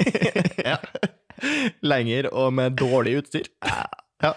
ja. 0.70 0.78
Lenger 1.84 2.28
og 2.32 2.52
med 2.56 2.76
dårlig 2.80 3.18
utstyr. 3.22 3.48
Ja. 4.22 4.34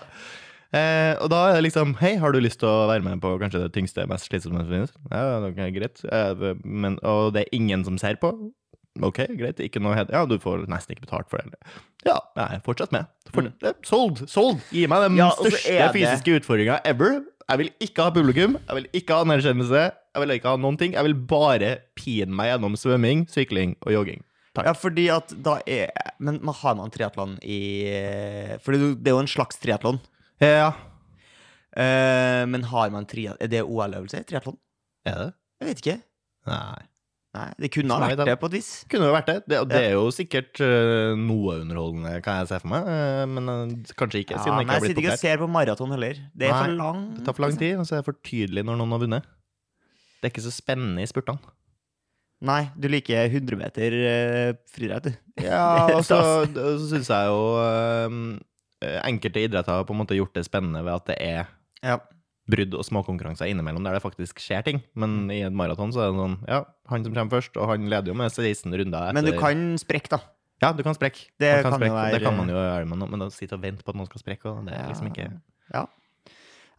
Eh, 0.75 1.13
og 1.23 1.29
da 1.31 1.45
er 1.47 1.57
det 1.57 1.67
liksom 1.69 1.93
Hei, 2.01 2.17
har 2.19 2.33
du 2.35 2.41
lyst 2.43 2.59
til 2.59 2.67
å 2.67 2.89
være 2.89 3.05
med 3.05 3.21
på 3.23 3.29
kanskje 3.39 3.61
det 3.63 3.71
tyngste, 3.75 4.03
mest 4.11 4.27
slitsomme 4.27 4.65
som 4.65 4.73
finnes? 4.73 4.95
Ja, 5.11 5.39
det 5.43 5.53
er 5.63 5.75
greit. 5.75 6.01
Eh, 6.03 6.47
men, 6.63 6.97
og 7.07 7.33
det 7.35 7.45
er 7.45 7.55
ingen 7.55 7.85
som 7.87 7.99
ser 8.01 8.19
på. 8.21 8.33
Ok, 9.03 9.19
greit. 9.37 9.59
Ikke 9.59 9.81
noe 9.83 9.95
hed... 9.95 10.09
Ja, 10.13 10.25
du 10.25 10.37
får 10.39 10.65
nesten 10.67 10.95
ikke 10.95 11.05
betalt 11.07 11.29
for 11.29 11.37
det. 11.37 11.47
eller? 11.47 11.81
Ja, 12.05 12.17
nei, 12.37 12.59
fortsett 12.65 12.91
med. 12.95 13.05
For, 13.33 13.51
Sold! 13.85 14.23
Sold! 14.29 14.61
Gi 14.71 14.85
meg 14.87 15.03
den 15.05 15.13
Mm. 15.17 15.17
Ja, 15.21 15.29
største 15.37 15.73
er 15.73 15.87
det- 15.91 15.95
fysiske 15.97 16.37
utfordringa 16.39 16.79
ever. 16.85 17.23
Jeg 17.49 17.57
vil 17.61 17.69
ikke 17.79 18.03
ha 18.03 18.11
publikum. 18.11 18.57
Jeg 18.67 18.75
vil 18.75 18.87
ikke 18.93 19.13
ha 19.15 19.21
anerkjennelse. 19.23 19.83
Jeg 20.15 20.21
vil 20.23 20.33
ikke 20.37 20.49
ha 20.49 20.57
noen 20.57 20.77
ting. 20.77 20.93
Jeg 20.97 21.03
vil 21.03 21.13
bare 21.15 21.77
pine 21.95 22.33
meg 22.35 22.49
gjennom 22.51 22.75
svømming, 22.75 23.27
sykling 23.31 23.75
og 23.85 23.93
jogging. 23.93 24.23
Takk. 24.57 24.65
Ja, 24.65 24.73
fordi 24.73 25.05
at 25.13 25.31
da 25.43 25.59
er 25.67 25.91
Men 26.19 26.39
man 26.41 26.55
har 26.55 26.73
man 26.75 26.89
triatlon 26.89 27.37
i 27.45 28.57
For 28.65 28.73
det 28.73 29.03
det 29.03 29.11
er 29.11 29.15
jo 29.15 29.19
en 29.21 29.27
slags 29.29 29.59
triatlon. 29.61 29.99
Ja. 30.41 30.73
Eh, 31.77 32.43
men 32.49 32.63
har 32.63 32.89
man 32.89 33.05
triatlon 33.05 33.37
Er 33.43 33.47
det 33.51 33.61
OL-øvelse? 33.63 34.23
Triatlon? 34.25 34.57
Er 35.05 35.19
det? 35.21 35.33
Jeg 35.61 35.67
vet 35.69 35.81
ikke. 35.83 35.97
Nei. 36.47 36.81
Nei, 37.37 37.47
Det 37.61 37.69
kunne 37.73 37.93
ha 37.93 38.07
vært 38.09 38.21
det 38.25 38.35
på 38.41 38.49
et 38.49 38.55
vis. 38.57 38.69
Kunne 38.89 39.09
jo 39.09 39.13
vært 39.13 39.29
det. 39.29 39.35
Det, 39.45 39.59
det 39.69 39.81
er 39.89 39.93
jo 39.93 40.07
sikkert 40.15 40.61
uh, 40.63 41.13
noe 41.19 41.59
underholdende, 41.61 42.13
kan 42.25 42.39
jeg 42.41 42.49
se 42.51 42.59
for 42.63 42.71
meg. 42.71 42.87
Uh, 42.89 43.23
men 43.33 43.51
uh, 43.51 43.93
kanskje 43.99 44.23
ikke, 44.23 44.37
Ja, 44.37 44.43
siden 44.45 44.57
det 44.57 44.65
ikke 44.65 44.73
jeg 44.73 44.81
har 44.81 44.85
blitt 44.85 44.93
sitter 44.93 45.03
ikke 45.03 45.13
og 45.17 45.21
ser 45.21 45.43
på 45.43 45.49
maraton 45.57 45.93
heller. 45.93 46.23
Det 46.33 46.49
er 46.49 46.55
Nei, 46.55 46.63
for 46.63 46.79
lang 46.81 47.03
Det 47.13 47.27
tar 47.27 47.37
for 47.37 47.45
lang 47.45 47.59
tid, 47.61 47.75
og 47.77 47.87
så 47.89 47.97
er 47.97 48.01
det 48.01 48.09
for 48.09 48.19
tydelig 48.31 48.65
når 48.67 48.81
noen 48.81 48.95
har 48.95 49.03
vunnet. 49.05 49.29
Det 50.17 50.29
er 50.29 50.33
ikke 50.33 50.45
så 50.47 50.55
spennende 50.55 51.05
i 51.05 51.11
spurtene. 51.11 51.55
Nei, 52.47 52.59
du 52.77 52.89
liker 52.89 53.31
100 53.31 53.61
meter 53.61 53.97
uh, 54.01 54.51
friidrett, 54.73 55.09
du. 55.09 55.45
Ja, 55.45 55.63
og 55.97 56.03
så, 56.07 56.19
så 56.49 56.91
syns 56.93 57.13
jeg 57.13 57.31
jo 57.33 57.41
enkelte 58.77 59.41
idretter 59.41 59.73
har 59.73 59.87
på 59.89 59.95
en 59.95 60.03
måte 60.03 60.17
gjort 60.17 60.35
det 60.37 60.45
spennende 60.45 60.83
ved 60.85 60.99
at 60.99 61.09
det 61.11 61.17
er 61.21 61.49
Ja. 61.85 62.01
Brudd 62.47 62.73
og 62.79 62.85
småkonkurranser 62.87 63.49
innimellom 63.51 63.83
der 63.83 63.97
det 63.97 64.03
faktisk 64.03 64.39
skjer 64.39 64.63
ting. 64.63 64.81
Men 64.95 65.29
i 65.33 65.41
et 65.47 65.53
maraton 65.53 65.91
så 65.95 66.05
er 66.05 66.11
det 66.13 66.21
sånn 66.21 66.37
Ja, 66.47 66.61
han 66.91 67.03
som 67.03 67.13
kommer 67.17 67.35
først, 67.37 67.57
og 67.59 67.67
han 67.73 67.89
leder 67.91 68.07
jo 68.13 68.17
med 68.17 68.31
16 68.31 68.71
runder 68.71 69.09
etter 69.09 69.17
Men 69.19 69.27
du 69.27 69.33
kan 69.39 69.65
sprekke, 69.81 70.09
da. 70.15 70.21
Ja, 70.63 70.71
du 70.73 70.81
kan 70.81 70.95
sprekke. 70.97 71.27
Det 71.37 71.51
kan, 71.61 71.71
kan 71.71 71.79
sprek. 71.79 71.91
være- 71.93 72.11
Det 72.15 72.23
kan 72.23 72.37
man 72.37 72.47
jo 72.49 72.55
gjøre, 72.55 72.87
men, 72.89 72.99
men 73.11 73.27
å 73.27 73.31
sitte 73.31 73.53
og 73.59 73.61
vente 73.61 73.83
på 73.85 73.93
at 73.93 73.99
noen 73.99 74.07
skal 74.09 74.23
sprekke, 74.23 74.45
og 74.49 74.65
det 74.65 74.73
er 74.73 74.87
liksom 74.89 75.11
ikke 75.11 75.29
Ja. 75.73 75.85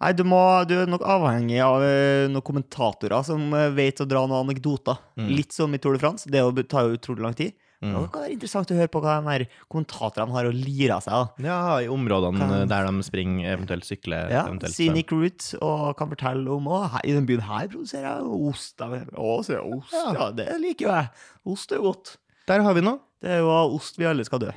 Nei, 0.00 0.12
du, 0.14 0.22
må, 0.22 0.38
du 0.70 0.76
er 0.78 0.86
nok 0.86 1.02
avhengig 1.02 1.58
av 1.58 1.82
eh, 1.82 2.28
noen 2.30 2.44
kommentatorer 2.46 3.24
som 3.26 3.48
eh, 3.52 3.68
vet 3.74 3.98
å 3.98 4.06
dra 4.06 4.20
noen 4.30 4.46
anekdoter. 4.46 4.94
Mm. 5.18 5.30
Litt 5.34 5.52
som 5.56 5.74
i 5.74 5.78
Tour 5.82 5.96
de 5.96 5.98
France. 5.98 6.30
Det 6.30 6.68
tar 6.70 6.86
jo 6.86 6.94
utrolig 6.94 7.24
lang 7.24 7.34
tid. 7.34 7.52
Mm. 7.78 7.92
Det 7.94 8.10
kan 8.10 8.22
være 8.24 8.32
interessant 8.34 8.70
å 8.74 8.76
høre 8.80 8.90
på 8.90 9.00
hva 9.04 9.12
de 9.22 9.30
her 9.30 9.42
kommentatorene 9.70 10.34
har 10.34 10.48
å 10.48 10.54
lire 10.54 10.96
av 10.96 11.04
seg. 11.04 11.12
da. 11.14 11.44
Ja, 11.46 11.58
i 11.78 11.86
områdene 11.86 12.38
Kan- 12.40 12.68
der 12.72 12.86
de 12.88 13.02
springer, 13.06 13.52
eventuelt 13.54 13.86
sykler, 13.86 14.30
Ja, 14.34 14.46
eventuelt 14.48 14.74
Scenic 14.74 15.12
route, 15.12 15.54
og 15.62 15.96
kan 15.96 16.10
fortelle 16.10 16.48
om 16.50 16.66
å, 16.66 16.80
her, 16.90 17.00
I 17.04 17.12
den 17.14 17.26
byen 17.28 17.40
her 17.46 17.68
produserer 17.68 18.08
jeg 18.18 18.24
ost. 18.50 18.76
Å, 18.82 19.44
sier 19.46 19.60
jeg 19.60 19.78
ost? 19.78 19.92
Ja. 19.94 20.12
Ja. 20.12 20.30
det 20.32 20.48
liker 20.60 20.88
jo 20.88 20.90
jeg. 20.96 21.10
Ost 21.46 21.70
er 21.70 21.76
jo 21.76 21.82
godt. 21.92 22.16
Der 22.48 22.62
har 22.66 22.74
vi 22.74 22.80
noe. 22.82 22.98
Det 23.22 23.30
er 23.30 23.38
jo 23.44 23.48
av 23.50 23.72
ost 23.74 23.96
vi 23.96 24.04
alle 24.10 24.24
skal 24.26 24.38
dø. 24.42 24.50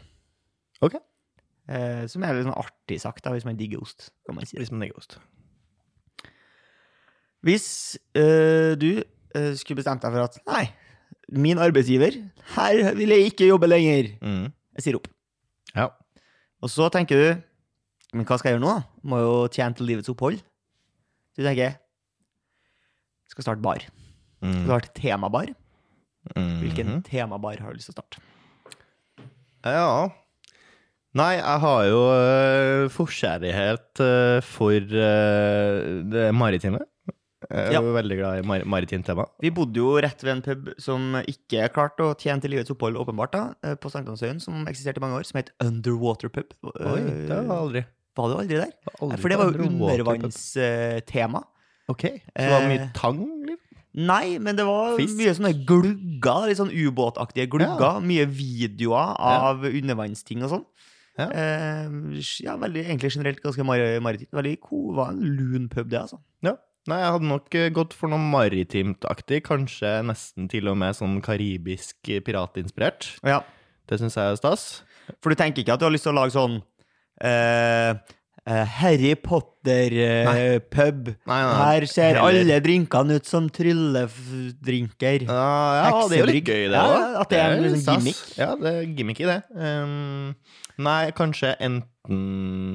Ok. 0.81 0.95
Eh, 1.69 2.07
som 2.07 2.23
er 2.23 2.33
litt 2.33 2.45
sånn 2.49 2.57
artig 2.57 2.99
sagt, 2.99 3.21
da, 3.23 3.29
hvis 3.35 3.45
man 3.45 3.55
digger 3.55 3.81
ost. 3.85 4.09
kan 4.25 4.33
man 4.35 4.45
si. 4.49 4.57
Hvis 4.57 4.71
man 4.73 4.81
digger 4.81 4.97
ost. 4.97 5.19
Hvis 7.45 7.97
øh, 8.15 8.75
du 8.77 9.01
øh, 9.35 9.55
skulle 9.57 9.77
bestemt 9.81 10.01
deg 10.03 10.13
for 10.13 10.25
at 10.25 10.37
nei, 10.45 10.65
min 11.31 11.57
arbeidsgiver, 11.61 12.17
her 12.55 12.93
vil 12.97 13.09
jeg 13.13 13.31
ikke 13.31 13.47
jobbe 13.47 13.67
lenger. 13.69 14.09
Mm. 14.21 14.49
Jeg 14.77 14.83
sier 14.85 14.97
opp. 14.99 15.07
Ja. 15.75 15.87
Og 16.61 16.69
så 16.69 16.89
tenker 16.91 17.15
du 17.17 17.41
Men 18.13 18.25
hva 18.27 18.35
skal 18.37 18.51
jeg 18.51 18.57
gjøre 18.59 18.65
nå? 18.65 18.71
da? 18.75 18.83
Må 19.07 19.19
jo 19.21 19.35
tjene 19.47 19.73
til 19.77 19.87
livets 19.87 20.09
opphold. 20.11 20.41
Så 21.31 21.39
Du 21.39 21.45
tenker 21.47 21.63
jeg 21.63 21.77
skal 23.31 23.45
starte 23.45 23.63
bar. 23.63 23.79
Mm. 24.43 24.65
Har 24.67 24.83
et 24.83 24.91
temabar. 24.97 25.47
Hvilken 26.35 26.87
Mhm. 26.97 27.03
temabar 27.07 27.55
har 27.63 27.71
du 27.71 27.77
lyst 27.79 27.87
til 27.87 27.95
å 27.95 28.01
starte? 28.01 28.19
Ja. 29.63 30.09
Nei, 31.15 31.35
jeg 31.39 31.59
har 31.63 31.85
jo 31.87 32.01
uh, 32.11 32.89
forkjærlighet 32.91 33.99
øh, 34.03 34.41
for 34.43 34.71
øh, 34.71 36.03
det 36.11 36.27
maritime. 36.35 36.79
Jeg 37.51 37.67
er 37.67 37.71
Ja. 37.75 37.81
jo 37.81 37.93
veldig 37.93 38.17
glad 38.17 38.39
i 38.39 38.47
mar 38.47 38.63
maritimt 38.63 39.05
tema. 39.05 39.25
Vi 39.41 39.49
bodde 39.51 39.75
jo 39.75 39.99
rett 39.99 40.21
ved 40.23 40.31
en 40.37 40.41
pub 40.41 40.69
som 40.79 41.13
ikke 41.27 41.67
klarte 41.73 41.99
å 42.07 42.15
tjene 42.17 42.41
til 42.41 42.51
livets 42.51 42.71
opphold, 42.71 42.95
åpenbart, 42.95 43.31
da, 43.31 43.53
eh, 43.63 43.75
på 43.75 43.91
Sankthansøyen, 43.91 44.39
som 44.41 44.65
eksisterte 44.65 44.97
i 44.97 45.01
mange 45.03 45.19
år, 45.19 45.25
som 45.25 45.37
het 45.41 45.51
Underwater 45.59 46.29
Pub. 46.29 46.53
Oi, 46.63 47.01
det 47.01 47.27
var 47.29 47.43
jeg 47.43 47.49
aldri. 47.49 47.85
Var 48.15 48.27
du 48.29 48.35
aldri 48.37 48.57
der? 48.59 48.71
aldri 49.01 49.17
For 49.19 49.29
det 49.29 49.37
var 49.37 49.51
jo 49.51 49.67
undervannstema. 49.67 51.43
Ok, 51.89 52.03
så 52.07 52.37
det 52.37 52.49
var 52.51 52.67
mye 52.69 52.79
Eh, 52.81 52.89
tang? 52.93 53.19
eller? 53.43 53.57
Nei, 53.93 54.37
men 54.39 54.55
det 54.55 54.63
var 54.65 54.95
Fisk? 54.97 55.17
mye 55.17 55.33
sånne 55.35 55.65
glugger, 55.67 56.47
litt 56.47 56.57
sånn 56.57 56.71
ubåtaktige 56.71 57.49
glugger. 57.49 57.99
Mye 58.01 58.25
videoer 58.25 59.15
av 59.19 59.63
undervannsting 59.65 60.43
og 60.43 60.49
sånn. 60.49 60.65
Ja. 61.19 61.25
Eh, 61.27 61.89
ja, 62.39 62.55
veldig, 62.55 62.85
egentlig 62.87 63.11
generelt 63.11 63.41
ganske 63.43 63.65
mar 63.65 63.77
maritimt. 63.99 64.31
Veldig 64.31 64.59
cool. 64.61 64.95
Var 64.95 65.09
en 65.09 65.19
lun 65.19 65.67
pub, 65.69 65.89
det, 65.89 65.99
altså. 65.99 66.19
Ja. 66.41 66.55
Nei, 66.89 66.97
jeg 66.97 67.11
hadde 67.13 67.27
nok 67.29 67.55
eh, 67.59 67.67
gått 67.75 67.93
for 67.93 68.09
noe 68.09 68.17
maritimt-aktig. 68.31 69.43
Kanskje 69.45 69.99
nesten 70.07 70.47
til 70.49 70.69
og 70.71 70.79
med 70.81 70.97
sånn 70.97 71.19
karibisk 71.21 72.09
eh, 72.09 72.23
piratinspirert. 72.25 73.11
Ja. 73.27 73.43
Det 73.89 73.99
syns 74.01 74.17
jeg 74.17 74.33
er 74.33 74.39
stas. 74.39 74.63
For 75.21 75.29
du 75.33 75.37
tenker 75.37 75.61
ikke 75.61 75.75
at 75.75 75.81
du 75.81 75.85
har 75.85 75.93
lyst 75.93 76.07
til 76.07 76.13
å 76.15 76.17
lage 76.17 76.33
sånn 76.33 76.57
eh, 77.21 77.91
eh, 78.47 78.65
Harry 78.79 79.13
Potter-pub. 79.19 81.11
Nei, 81.29 81.39
Her 81.61 81.85
ser 81.91 82.15
heller- 82.17 82.41
alle 82.41 82.59
drinkene 82.65 83.19
ut 83.19 83.29
som 83.29 83.49
trylledrinker. 83.53 85.27
Ja, 85.27 85.45
ja 85.83 86.07
det 86.07 86.17
er 86.17 86.23
jo 86.25 86.31
litt 86.31 86.49
gøy, 86.49 86.63
det 86.65 86.81
Ja, 86.81 87.21
at 87.21 87.29
det 87.29 87.39
er 87.43 87.57
en 87.59 87.63
liksom 87.67 87.99
gimmick. 87.99 88.23
Ja, 88.39 88.55
det 88.57 88.73
er 88.73 88.89
gimmick 88.89 89.21
i 89.21 89.29
det. 89.29 89.39
Um, 89.53 90.33
nei, 90.77 91.11
kanskje 91.17 91.55
enten 91.59 91.87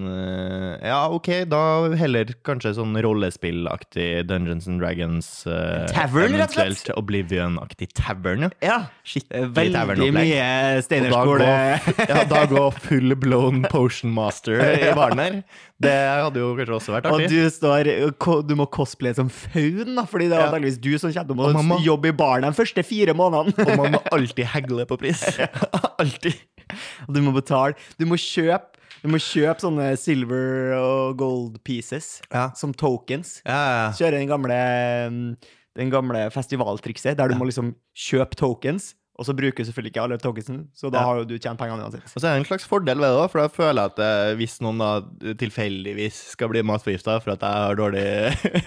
eh, 0.07 0.87
Ja, 0.87 1.09
ok, 1.11 1.29
da 1.51 1.61
heller 1.99 2.29
kanskje 2.47 2.75
sånn 2.77 2.95
rollespillaktig 3.03 4.27
Dungeons 4.29 4.69
and 4.71 4.79
Dragons. 4.81 5.29
Uh, 5.49 5.87
Tavern, 5.91 6.37
rett 6.39 6.53
og 6.55 6.61
slett? 6.77 6.91
Oblivion-aktig 6.97 7.89
tavern, 7.99 8.47
ja. 8.47 8.51
Ja. 8.63 8.79
Skikkelig 9.07 9.51
Veldig 9.57 9.75
tavernopplegg. 9.75 10.15
mye 10.15 10.83
Steinerskole. 10.87 11.51
ja, 12.13 12.23
da 12.31 12.45
gå 12.51 12.65
full 12.87 13.17
blown 13.19 13.65
potion 13.73 14.15
master 14.15 14.61
i 14.87 14.93
baren 14.97 15.19
her. 15.25 15.41
Det 15.83 15.93
hadde 15.93 16.41
jo 16.41 16.53
kanskje 16.57 16.77
også 16.79 16.95
vært 16.95 17.11
artig. 17.11 17.27
Og 17.27 17.35
du 17.35 17.51
står 17.53 17.91
Du 18.49 18.55
må 18.57 18.65
cosplaye 18.73 19.17
som 19.19 19.29
faun, 19.33 19.97
da, 19.99 20.07
fordi 20.09 20.31
det 20.31 20.39
er 20.39 20.45
Ja. 20.47 20.51
antakeligvis 20.53 20.79
du 20.81 20.93
som 21.03 21.13
kommer 21.13 21.51
til 21.51 21.75
å 21.77 21.83
jobbe 21.91 22.13
i 22.15 22.17
baren 22.17 22.47
de 22.47 22.55
første 22.57 22.85
fire 22.87 23.13
månedene. 23.19 23.59
Og 23.67 23.77
man 23.83 23.97
må 23.99 24.05
alltid 24.15 24.47
hegle 24.55 24.87
på 24.89 24.97
pris. 25.03 25.27
Alltid. 26.01 26.37
Du 27.09 27.21
må 27.23 27.33
betale. 27.37 27.75
Du 28.01 28.07
må 28.11 28.19
kjøpe 28.21 28.73
Du 29.05 29.11
må 29.13 29.19
kjøpe 29.23 29.61
sånne 29.63 29.91
silver 30.01 30.73
og 30.81 31.17
gold 31.21 31.59
pieces 31.63 32.17
Ja. 32.33 32.49
som 32.59 32.73
tokens. 32.75 33.41
Ja, 33.47 33.59
ja. 33.85 33.89
Kjøre 33.95 34.19
den 34.19 34.29
gamle, 34.31 34.57
mm, 35.13 35.37
den 35.79 35.91
gamle 35.93 36.25
festivaltrikset 36.35 37.17
der 37.19 37.29
du 37.31 37.37
må 37.39 37.47
liksom 37.47 37.75
kjøpe 37.95 38.35
tokens, 38.41 38.95
og 39.17 39.25
så 39.29 39.33
bruker 39.37 39.63
du 39.63 39.69
selvfølgelig 39.69 39.93
ikke 39.95 40.03
alle 40.03 40.19
tokensen, 40.21 40.59
så 40.77 40.91
da 40.93 41.01
har 41.05 41.21
jo 41.21 41.25
du 41.29 41.37
tjent 41.39 41.57
pengene 41.61 41.85
uansett. 41.87 42.03
Og 42.09 42.21
så 42.21 42.27
er 42.29 42.35
det 42.35 42.43
en 42.43 42.49
slags 42.51 42.67
fordel 42.69 42.99
ved 43.01 43.09
det 43.15 43.21
òg, 43.23 43.31
for 43.33 43.41
da 43.45 43.49
føler 43.53 43.79
jeg 43.87 43.93
at 43.95 44.03
eh, 44.05 44.35
hvis 44.41 44.59
noen 44.65 44.83
da 44.83 44.91
tilfeldigvis 45.41 46.19
skal 46.35 46.51
bli 46.53 46.65
matforgifta 46.67 47.21
for 47.25 47.33
at 47.37 47.47
jeg 47.47 47.63
har 47.69 47.79
dårlig 47.79 48.05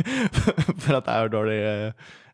For 0.86 0.96
at 0.98 1.06
jeg 1.06 1.14
har 1.20 1.30
dårlig 1.34 1.60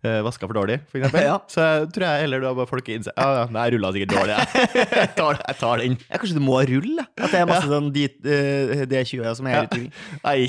uh, 0.06 0.20
vaska 0.28 0.48
for 0.48 0.58
dårlig, 0.62 0.78
for 0.92 1.02
eksempel, 1.02 1.26
Ja. 1.32 1.36
så 1.52 1.66
tror 1.92 2.06
jeg 2.08 2.24
heller 2.28 2.46
da 2.46 2.54
bare 2.62 2.70
folk 2.70 2.94
innser 2.94 3.14
Ja, 3.18 3.28
ja, 3.42 3.44
nei, 3.52 3.66
jeg 3.68 3.76
rulla 3.80 3.92
sikkert 3.98 4.16
dårlig, 4.16 4.38
jeg. 4.38 4.48
jeg, 5.02 5.12
tar, 5.18 5.42
jeg 5.44 5.60
tar 5.66 5.84
den. 5.84 5.98
Ja, 6.08 6.22
kanskje 6.24 6.40
du 6.40 6.46
må 6.46 6.62
rulle? 6.72 7.06
At 7.18 7.30
det 7.36 7.42
er 7.44 7.50
masse 7.52 7.70
sånn 7.74 7.92
dit, 7.96 8.18
eh, 8.26 8.86
D20 8.90 9.36
som 9.42 9.52
er 9.52 9.60
Ja. 9.60 9.68
ute 9.68 9.84
i 9.84 9.92
Nei. 10.26 10.40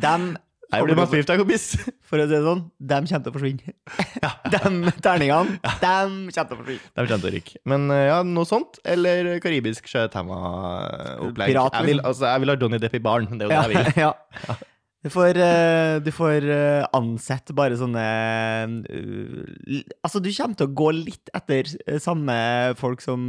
Dem 0.00 0.34
Jeg 0.74 0.86
blir 0.88 0.96
matforgifta, 0.98 1.34
kompis. 1.38 1.64
For 2.08 2.18
å 2.18 2.24
si 2.26 2.32
det 2.32 2.40
sånn, 2.42 2.62
dem 2.82 3.04
kommer 3.06 3.22
til 3.22 3.30
å 3.30 3.34
forsvinne. 3.36 3.74
De 4.50 4.92
terningene, 5.04 5.58
dem 5.82 6.14
kommer 6.34 6.48
til 6.50 6.56
å 6.56 6.58
forsvinne. 6.58 6.88
De 6.96 7.04
kommer 7.04 7.22
til 7.22 7.28
å 7.28 7.32
ryke. 7.36 7.60
Men 7.70 7.84
eh, 7.94 8.06
ja, 8.08 8.16
noe 8.26 8.48
sånt. 8.48 8.80
Eller 8.82 9.36
karibisk 9.44 9.86
sjøtema-opplegg. 9.92 11.54
Jeg, 11.54 11.86
vil- 11.92 12.02
altså, 12.02 12.26
jeg 12.32 12.42
vil 12.44 12.54
ha 12.54 12.56
Johnny 12.64 12.80
Depp 12.82 12.96
i 12.98 13.02
baren. 13.06 13.30
Det 13.38 13.46
er 13.46 13.52
jo 13.52 13.54
det 13.54 13.60
jeg 13.60 13.94
vil. 13.94 14.02
ja. 14.02 14.56
Du 15.04 15.10
får, 15.12 15.36
eh, 15.36 15.98
du 16.00 16.08
får 16.16 16.46
eh, 16.48 16.84
ansette 16.96 17.52
bare 17.52 17.76
sånne 17.76 18.04
eh, 18.88 19.82
Altså, 20.00 20.20
du 20.24 20.30
kommer 20.32 20.56
til 20.56 20.68
å 20.70 20.74
gå 20.80 20.86
litt 20.96 21.28
etter 21.36 21.68
samme 22.00 22.36
folk 22.80 23.02
som 23.04 23.26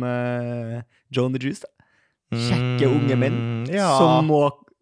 Joan 1.11 1.35
the 1.35 1.41
Juice. 1.43 1.65
da. 1.65 1.71
Kjekke 2.35 2.87
unge 2.89 3.17
menn 3.19 3.35
Mm, 3.65 3.67
ja. 3.75 3.89
som, 3.99 4.25
må, 4.27 4.39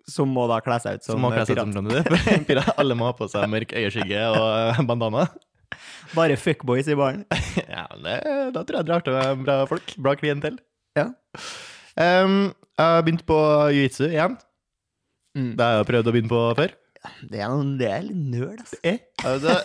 som 0.09 0.29
må 0.33 0.45
da 0.49 0.59
kle 0.63 0.77
seg 0.81 0.99
ut 0.99 1.03
som, 1.05 1.15
Som 1.17 1.25
må 1.25 1.31
pirat. 1.33 1.73
som 1.73 2.45
pirat. 2.49 2.69
Alle 2.79 2.95
må 2.97 3.05
ha 3.09 3.13
på 3.17 3.27
seg 3.31 3.49
mørk 3.51 3.73
øyeskygge 3.77 4.23
og 4.37 4.85
bandana. 4.89 5.25
Bare 6.17 6.37
fuckboys 6.37 6.87
i 6.93 6.97
baren. 6.99 7.25
Ja, 7.73 7.87
det, 7.97 8.19
da 8.53 8.61
tror 8.63 8.79
jeg 8.79 8.87
drar 8.89 9.01
til 9.05 9.17
med 9.17 9.43
bra 9.47 9.57
folk. 9.69 9.95
Bra 9.97 10.13
klientell. 10.19 10.57
Ja. 10.97 11.07
Um, 11.97 12.51
jeg 12.77 12.85
har 12.85 13.01
begynt 13.05 13.25
på 13.29 13.37
jiu-jitsu 13.73 14.07
igjen. 14.11 14.37
Mm. 15.37 15.51
Det 15.57 15.65
har 15.65 15.79
jeg 15.81 15.87
prøvd 15.89 16.09
å 16.09 16.13
begynne 16.15 16.29
på 16.33 16.41
før. 16.61 16.73
Det 17.27 17.39
er, 17.41 17.49
noen, 17.51 17.73
det 17.79 17.87
er 17.91 18.03
litt 18.05 18.19
nøl, 18.31 18.53
altså. 18.59 18.77
Eh, 18.87 18.99
altså, 19.27 19.55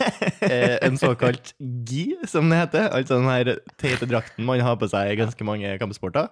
eh, 0.49 0.77
en 0.89 0.97
såkalt 0.99 1.53
gi, 1.87 2.07
som 2.27 2.49
det 2.51 2.59
heter. 2.65 2.89
Altså 2.97 3.19
den 3.21 3.29
her 3.31 3.53
teite 3.79 4.09
drakten 4.11 4.47
man 4.49 4.63
har 4.65 4.79
på 4.81 4.89
seg 4.91 5.13
i 5.13 5.19
ganske 5.21 5.47
mange 5.47 5.77
kampsporter. 5.79 6.27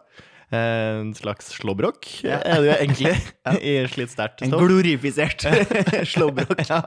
Eh, 0.47 1.01
En 1.01 1.09
slags 1.19 1.49
slåbrok 1.59 2.07
Ja. 2.23 2.37
er 2.47 2.61
det 2.63 2.69
jo 2.69 2.75
egentlig, 2.79 3.15
i 3.67 3.73
slitt 3.91 4.13
sterkt 4.15 4.45
En 4.47 4.53
glorifisert 4.55 5.43
slåbrok. 6.13 6.61
Ja. 6.71 6.83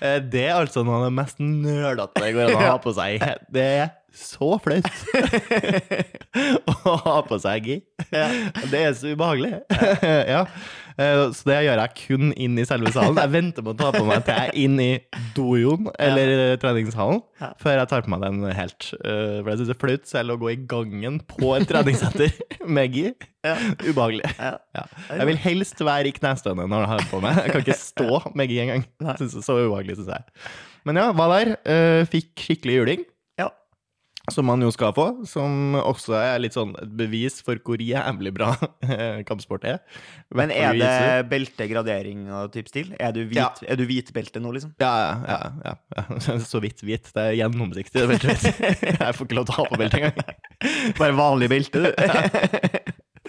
Eh, 0.00 0.18
Det 0.24 0.46
er 0.48 0.56
altså 0.62 0.84
noe 0.84 1.00
av 1.02 1.08
det 1.10 1.14
mest 1.18 1.40
nølete 1.44 2.22
det 2.24 2.34
går 2.36 2.52
an 2.54 2.56
å 2.60 2.68
ha 2.70 2.76
på 2.80 2.94
seg. 2.96 3.20
Det 3.52 3.66
er 3.84 3.90
så 4.16 4.56
flaut 4.64 4.88
å 6.90 6.94
ha 7.04 7.18
på 7.28 7.36
seg 7.42 7.68
gi. 7.68 7.76
Det 8.10 8.80
er 8.80 8.96
så 8.98 9.12
ubehagelig. 9.14 9.60
Ja. 10.02 10.40
Eh, 11.00 11.20
Så 11.32 11.46
det 11.48 11.56
gjør 11.64 11.80
jeg 11.80 11.94
kun 12.02 12.32
inn 12.36 12.58
i 12.60 12.64
selve 12.68 12.90
salen. 12.92 13.16
Jeg 13.16 13.32
venter 13.32 13.64
på 13.64 13.72
å 13.72 13.78
ta 13.78 13.88
på 13.94 14.02
meg 14.04 14.22
til 14.26 14.36
jeg 14.36 14.50
er 14.50 14.58
inn 14.60 14.76
i 14.84 14.88
dojoen 15.36 15.88
eller 15.98 16.32
ja. 16.34 16.56
treningshallen, 16.60 17.22
Ja. 17.40 17.48
før 17.62 17.78
jeg 17.80 17.88
tar 17.88 18.04
på 18.04 18.12
meg 18.12 18.20
den 18.26 18.42
helt. 18.58 18.90
Eh, 19.00 19.40
For 19.40 19.50
jeg 19.52 19.60
syns 19.62 19.70
det 19.70 19.76
er 19.76 19.80
flaut 19.86 20.06
selv 20.12 20.34
å 20.36 20.38
gå 20.42 20.50
i 20.52 20.58
gangen 20.70 21.20
på 21.30 21.54
et 21.56 21.68
treningssenter 21.70 22.34
med 22.76 22.92
gi. 22.98 23.06
Ja. 23.46 23.54
Ubehagelig. 23.80 24.28
Jeg 24.36 25.26
vil 25.30 25.38
helst 25.46 25.80
være 25.80 26.10
i 26.10 26.16
knestående 26.18 26.66
når 26.68 26.84
jeg 26.84 26.92
har 26.94 27.06
på 27.10 27.22
meg. 27.24 27.38
Jeg 27.46 27.54
kan 27.54 27.64
ikke 27.64 27.78
stå 27.80 28.18
med 28.36 28.52
gi 28.52 28.60
engang. 28.66 28.84
Så 29.16 29.56
ubehagelig, 29.56 29.96
syns 30.02 30.12
jeg. 30.12 30.50
Men 30.84 30.96
ja, 31.00 31.06
var 31.16 31.32
der. 31.38 31.54
eh, 31.64 32.02
Fikk 32.08 32.34
skikkelig 32.44 32.76
juling. 32.82 33.06
Som 34.30 34.46
man 34.50 34.62
jo 34.64 34.70
skal 34.74 34.92
få. 34.96 35.06
Som 35.28 35.74
også 35.78 36.14
er 36.18 36.38
litt 36.42 36.54
sånn 36.56 36.72
et 36.80 36.92
bevis 37.00 37.40
for 37.44 37.58
hvor 37.66 37.80
jævlig 37.82 38.32
bra 38.36 38.52
eh, 38.86 39.20
kampsport 39.28 39.64
er. 39.68 39.78
Men 40.34 40.52
er 40.54 40.72
det 40.78 40.86
jiu-jitsu. 40.86 41.28
belte, 41.32 41.68
gradering 41.72 42.24
og 42.32 42.52
type 42.54 42.70
stil? 42.72 42.92
Er 43.00 43.12
du, 43.16 43.22
hvit, 43.26 43.38
Ja. 43.40 43.48
er 43.66 43.76
du 43.80 43.84
hvitbelte 43.88 44.40
nå, 44.42 44.52
liksom? 44.56 44.72
Ja, 44.82 44.92
ja, 45.26 45.38
ja, 45.64 45.74
ja. 45.96 46.38
Så 46.50 46.60
vidt 46.62 46.80
hvit. 46.86 47.10
Det 47.14 47.22
er 47.26 47.36
gjennomsiktig. 47.42 48.06
vet. 48.10 48.22
Jeg 49.00 49.14
får 49.18 49.26
ikke 49.26 49.38
lov 49.40 49.46
til 49.50 49.54
å 49.54 49.58
ha 49.60 49.68
på 49.70 49.80
belte 49.80 50.00
engang. 50.00 50.16
Bare 51.00 51.14
vanlig 51.18 51.50
belte, 51.52 51.78
du? 51.84 51.90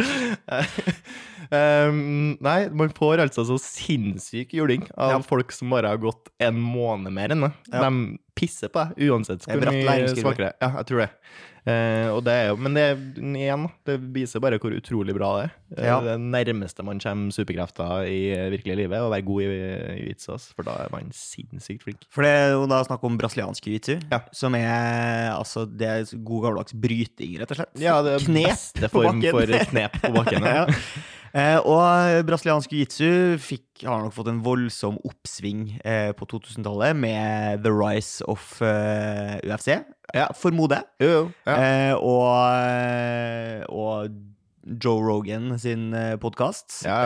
Um, 1.51 2.37
nei, 2.39 2.69
man 2.71 2.93
får 2.95 3.19
altså 3.25 3.43
så 3.49 3.57
sinnssyk 3.59 4.53
juling 4.55 4.85
av 4.95 5.17
Ja. 5.17 5.21
folk 5.25 5.51
som 5.51 5.69
bare 5.73 5.91
har 5.91 5.97
gått 5.99 6.29
en 6.39 6.55
måned 6.63 7.11
mer 7.11 7.33
enn 7.35 7.41
det. 7.43 7.51
Ja. 7.73 7.83
De 7.89 8.17
pisser 8.39 8.71
på 8.71 8.85
deg, 8.87 9.09
uansett 9.11 9.43
Det 9.45 9.57
hvor 9.59 9.71
mye 9.75 10.11
svakere. 10.15 10.53
Ja, 10.61 10.69
jeg 10.79 10.87
tror 10.87 11.03
det. 11.03 11.09
Uh, 11.61 12.15
det 12.25 12.33
er 12.33 12.47
jo, 12.49 12.55
men 12.57 12.73
det, 12.73 12.85
igjen, 13.21 13.67
det 13.85 13.97
viser 14.15 14.41
bare 14.41 14.57
hvor 14.57 14.73
utrolig 14.73 15.13
bra 15.13 15.27
det 15.37 15.43
er. 15.43 15.51
Eh, 15.77 15.85
Ja. 15.91 15.99
Det 16.01 16.15
nærmeste 16.23 16.81
man 16.87 16.97
kommer 17.03 17.29
superkrefter 17.35 18.07
i 18.09 18.31
eh, 18.33 18.47
virkelige 18.49 18.79
livet, 18.79 18.97
å 19.03 19.11
være 19.11 19.27
god 19.27 19.43
i, 19.43 19.59
i 19.99 20.07
vitser. 20.07 20.39
for 20.55 20.63
da 20.65 20.79
er 20.85 20.89
man 20.95 21.11
sinnssykt 21.13 21.83
flink. 21.85 22.07
For 22.09 22.23
det 22.25 22.31
er 22.31 22.49
jo 22.55 22.65
da 22.71 22.79
snakk 22.87 23.03
om 23.05 23.19
brasiliansk 23.19 23.67
jiu-jitsu, 23.69 23.99
Ja. 24.09 24.23
som 24.33 24.55
er 24.55 25.35
altså 25.35 25.67
det 25.69 25.87
er 25.87 26.17
god 26.17 26.47
gammeldags 26.47 26.73
bryting, 26.73 27.37
rett 27.43 27.51
og 27.53 27.57
slett. 27.61 27.75
Ja, 27.83 28.01
det 28.01 28.15
er 28.15 28.25
Knep 28.25 28.55
beste 28.55 28.89
form 28.89 29.21
for 29.21 29.45
knep 29.69 29.99
på 30.01 30.13
bakken. 30.17 30.41
ja. 30.47 30.65
Eh, 31.33 31.57
og 31.63 32.25
brasiliansk 32.27 32.73
jiu-jitsu 32.75 33.37
har 33.87 34.01
nok 34.03 34.13
fått 34.17 34.27
en 34.31 34.41
voldsom 34.43 34.97
oppsving 35.07 35.77
eh, 35.87 36.09
på 36.17 36.27
2000-tallet 36.27 36.97
med 36.99 37.63
the 37.63 37.71
rise 37.71 38.19
of 38.27 38.57
eh, 38.65 39.37
UFC, 39.47 39.77
Ja. 40.13 40.27
formoder 40.35 40.81
jeg. 40.99 41.07
Ja. 41.47 41.55
Eh, 41.55 41.93
og, 41.95 42.35
eh, 42.67 43.63
og 43.71 44.11
Joe 44.83 45.01
Rogan 45.01 45.55
sin 45.57 45.87
podkast. 46.21 46.83
Ja, 46.85 46.99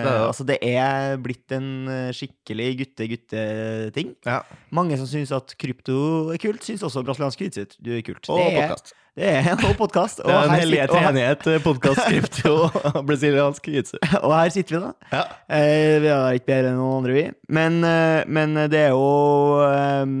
da. 0.00 0.12
altså 0.30 0.46
det 0.48 0.56
er 0.64 1.18
blitt 1.20 1.52
en 1.52 1.66
eh, 1.90 2.08
skikkelig 2.16 2.70
gutte-gutte-ting. 2.80 4.14
ja. 4.24 4.38
Mange 4.72 4.96
som 4.96 5.10
syns 5.10 5.34
at 5.36 5.52
krypto 5.60 6.30
er 6.32 6.40
kult, 6.40 6.62
syns 6.64 6.86
også 6.86 7.02
brasiliansk 7.04 7.42
jiu-jitsu 7.44 7.82
er 7.98 8.06
kult. 8.06 8.30
Og 8.32 8.40
det 8.40 8.54
podcast. 8.62 8.94
Det 9.18 9.28
er 9.28 9.48
en 9.52 9.60
podkast. 9.76 10.22
Det 10.24 10.32
er 10.32 10.46
en 10.48 10.54
og 10.94 10.96
enighet, 11.10 11.42
podkast-skript 11.64 12.38
og 12.52 13.02
brasiliansk 13.08 13.66
jiu-jitsu. 13.68 13.98
Og 14.24 14.32
her 14.32 14.52
sitter 14.54 14.78
vi, 14.78 14.80
da. 14.86 14.92
Ja. 15.12 15.22
Eh, 15.58 15.96
vi 16.00 16.08
er 16.14 16.38
ikke 16.38 16.48
bedre 16.48 16.70
enn 16.72 16.78
noen 16.80 16.94
andre, 17.02 17.16
vi. 17.18 17.24
Men, 17.52 17.76
eh, 17.84 18.22
men 18.32 18.56
det 18.72 18.80
er 18.86 18.94
jo 18.94 19.60
eh, 19.66 20.14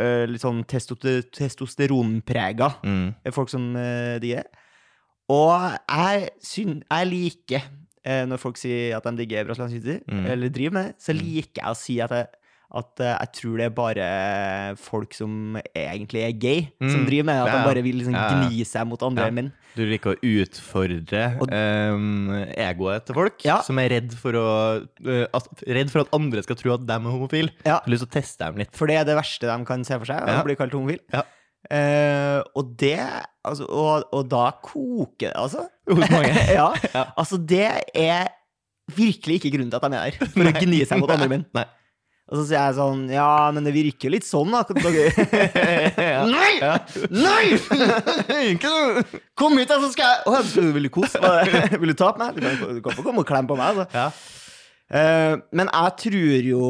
eh, 0.00 0.24
litt 0.32 0.44
sånn 0.44 0.62
testo 0.70 0.96
testosteronprega 0.98 2.70
Mm. 2.84 3.10
folk 3.36 3.52
som 3.52 3.68
eh, 3.76 4.16
digger. 4.22 4.48
Og 5.28 5.52
jeg, 5.92 6.30
syn, 6.40 6.78
jeg 6.88 7.08
liker 7.10 7.66
eh, 8.08 8.24
når 8.30 8.40
folk 8.40 8.56
sier 8.56 8.96
at 8.96 9.04
de 9.10 9.12
digger 9.20 9.44
brasiliansk 9.44 9.76
jiu-jitsu, 9.76 10.04
Mm. 10.08 10.26
eller 10.32 10.48
driver 10.56 10.72
med 10.78 10.86
det, 10.88 10.94
så 11.04 11.12
liker 11.12 11.60
jeg 11.66 11.68
å 11.74 11.76
si 11.76 11.98
at 12.00 12.16
jeg, 12.16 12.30
at 12.68 13.00
uh, 13.00 13.14
jeg 13.16 13.28
tror 13.32 13.56
det 13.56 13.64
er 13.64 13.72
bare 13.72 14.06
folk 14.76 15.14
som 15.16 15.56
egentlig 15.72 16.20
er 16.26 16.32
gay, 16.36 16.58
som 16.82 17.00
Mm. 17.00 17.06
driver 17.08 17.24
med 17.24 17.34
det. 17.38 17.42
At 17.42 17.48
Ja, 17.48 17.58
de 17.62 17.68
bare 17.70 17.82
vil 17.86 17.96
liksom 17.96 18.12
Ja, 18.18 18.26
gni 18.44 18.64
seg 18.68 18.86
mot 18.90 19.02
andre 19.02 19.24
Ja. 19.24 19.30
menn. 19.30 19.52
Du 19.74 19.82
liker 19.86 20.14
å 20.14 20.20
utfordre 20.20 21.22
Og- 21.40 21.48
um, 21.48 22.28
egoet 22.56 23.06
til 23.06 23.14
folk 23.14 23.44
Ja. 23.44 23.60
som 23.62 23.78
er 23.78 23.88
redd 23.88 24.12
for, 24.12 24.32
å, 24.32 24.88
uh, 25.06 25.26
at, 25.32 25.48
redd 25.66 25.90
for 25.90 26.00
at 26.00 26.08
andre 26.12 26.42
skal 26.42 26.56
tro 26.56 26.74
at 26.74 26.84
de 26.86 26.92
er 26.92 27.00
homofile. 27.00 27.50
Ja. 27.64 27.80
Har 27.80 27.86
lyst 27.88 28.04
til 28.04 28.10
å 28.10 28.20
teste 28.20 28.38
dem 28.44 28.56
litt. 28.56 28.76
For 28.76 28.86
det 28.86 28.96
er 29.00 29.04
det 29.04 29.16
verste 29.16 29.46
de 29.48 29.64
kan 29.64 29.84
se 29.84 29.96
for 29.98 30.04
seg, 30.04 30.20
å 30.28 30.44
bli 30.44 30.56
kalt 30.56 30.72
homofil. 30.72 31.00
Ja. 31.12 31.22
Eh, 31.70 32.42
og 32.54 32.76
det 32.76 32.98
altså, 33.44 33.66
og, 33.68 34.04
og 34.12 34.28
da 34.28 34.52
koker 34.62 35.32
det, 35.32 35.36
altså. 35.36 35.68
Hos 35.88 36.10
mange. 36.10 36.32
ja, 36.58 36.74
altså 37.16 37.38
det 37.44 37.64
er 37.94 38.28
virkelig 38.94 39.40
ikke 39.42 39.52
grunnen 39.56 39.70
til 39.70 39.76
at 39.80 39.90
de 39.90 39.96
er 39.96 40.10
der. 40.12 40.28
For 40.32 40.44
å 40.48 40.52
gni 40.62 40.84
seg 40.86 41.00
mot 41.00 41.10
andre 41.10 41.28
menn. 41.28 41.46
Nei. 41.54 41.64
Og 42.28 42.36
så 42.36 42.44
sier 42.50 42.58
jeg 42.60 42.76
sånn 42.76 43.06
Ja, 43.12 43.48
men 43.54 43.64
det 43.64 43.72
virker 43.72 44.08
jo 44.08 44.12
litt 44.12 44.26
sånn, 44.28 44.52
da. 44.52 44.60
ja. 46.12 46.24
Nei! 46.28 46.50
Ja. 46.60 46.74
Nei! 47.08 48.52
Kom 49.38 49.56
hit, 49.56 49.70
da, 49.70 49.78
så 49.80 49.88
skal 49.94 50.12
jeg 50.12 50.28
Å, 50.28 50.42
skal 50.44 50.72
Vil 50.76 50.88
du 50.88 50.92
kose 50.92 51.22
meg? 51.24 51.54
Vil 51.80 51.94
du 51.94 51.96
ta 51.98 52.12
på 52.12 52.20
meg? 52.20 52.36
Du 52.36 52.82
kan, 52.84 52.98
få 52.98 53.06
komme 53.06 53.24
og 53.24 53.28
klemme 53.28 53.48
på 53.48 53.56
meg. 53.58 53.80
Altså. 53.80 53.88
Ja. 53.96 54.10
Uh, 54.88 55.34
men 55.52 55.68
jeg 55.68 55.96
tror 56.00 56.46
jo 56.48 56.62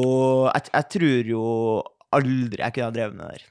jeg, 0.49 0.71
jeg 0.73 0.87
tror 0.95 1.29
jo 1.31 1.43
aldri 2.15 2.59
jeg 2.59 2.75
kunne 2.75 2.89
ha 2.89 2.95
drevet 2.95 3.15
med 3.15 3.23
det 3.23 3.37
der. 3.37 3.47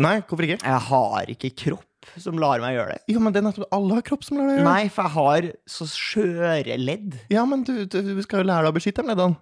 Nei, 0.00 0.16
hvorfor 0.24 0.46
ikke? 0.46 0.64
Jeg 0.64 0.82
har 0.88 1.30
ikke 1.34 1.50
kropp 1.66 1.86
som 2.18 2.38
lar 2.40 2.62
meg 2.62 2.74
gjøre 2.74 2.96
det. 2.96 3.02
Jo, 3.12 3.20
men 3.22 3.34
det 3.34 3.42
er 3.42 3.46
nettopp 3.50 3.76
alle 3.76 3.98
har 3.98 4.06
kropp 4.06 4.24
som 4.24 4.38
lar 4.38 4.48
deg 4.48 4.56
gjøre 4.56 4.64
det. 4.64 4.70
Nei, 4.70 4.90
for 4.94 5.06
jeg 5.06 5.14
har 5.18 5.48
så 5.68 5.86
skjøre 5.92 6.78
ledd. 6.80 7.18
Ja, 7.32 7.44
men 7.48 7.62
du, 7.66 7.74
du, 7.84 7.98
du 8.00 8.22
skal 8.24 8.42
jo 8.42 8.48
lære 8.48 8.66
deg 8.66 8.72
å 8.72 8.78
beskytte 8.78 9.04
de 9.04 9.12
leddene. 9.12 9.38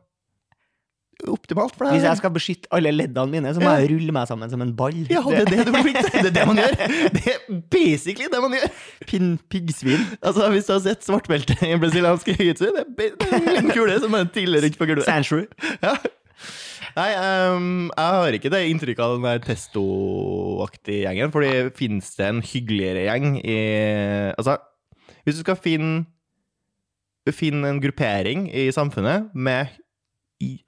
Optimalt 1.33 1.75
for 1.77 1.87
deg. 1.87 1.99
Hvis 1.99 2.07
jeg 2.09 2.21
skal 2.21 2.33
beskytte 2.35 2.71
alle 2.75 2.93
leddene 2.95 3.33
mine, 3.33 3.55
så 3.55 3.62
må 3.62 3.73
jeg 3.79 3.91
rulle 3.93 4.14
meg 4.17 4.29
sammen 4.31 4.53
som 4.53 4.62
en 4.64 4.75
ball. 4.79 4.99
Ja, 5.11 5.23
det 5.25 5.45
er 5.45 5.51
det 5.53 5.67
du 5.69 5.73
blir 5.75 5.87
flink 5.87 6.01
til. 6.05 6.19
Det 6.27 6.31
er 6.31 6.37
det 6.38 6.47
man 6.51 6.61
gjør. 6.62 6.77
Det 7.19 7.25
er 7.35 7.59
basically 7.73 8.29
det 8.33 8.43
man 8.45 8.55
gjør. 8.57 8.77
Pin, 9.09 9.33
piggsvin. 9.51 10.05
Altså, 10.23 10.51
Hvis 10.53 10.69
du 10.69 10.75
har 10.75 10.85
sett 10.85 11.07
svartbelte 11.07 11.57
i 11.67 11.75
brasiliansk 11.81 12.31
jiu-jitsu, 12.35 12.69
det 12.75 12.85
er 12.85 13.17
det 13.19 13.41
er 13.41 13.61
en 13.62 13.73
kule 13.75 13.99
som 14.01 14.14
bare 14.14 14.29
tidligere 14.35 14.69
rundt 14.69 14.79
på 14.81 14.88
gulvet. 14.91 15.09
Sandshrew. 15.09 15.47
Ja. 15.83 15.97
Nei, 16.99 17.09
um, 17.55 17.88
jeg 17.93 18.19
har 18.19 18.37
ikke 18.38 18.51
det 18.53 18.62
inntrykket 18.73 19.05
av 19.05 19.17
den 19.17 19.27
der 19.27 19.43
testo-aktige 19.45 21.05
gjengen. 21.05 21.33
Fordi 21.35 21.53
fins 21.79 22.14
det 22.19 22.29
en 22.29 22.45
hyggeligere 22.45 23.05
gjeng 23.07 23.37
i 23.43 23.59
Altså, 24.35 24.59
hvis 25.25 25.38
du 25.38 25.45
skal 25.45 25.61
finne 25.61 26.07
Finne 27.29 27.69
en 27.69 27.81
gruppering 27.83 28.47
i 28.57 28.71
samfunnet 28.73 29.27
med 29.37 29.75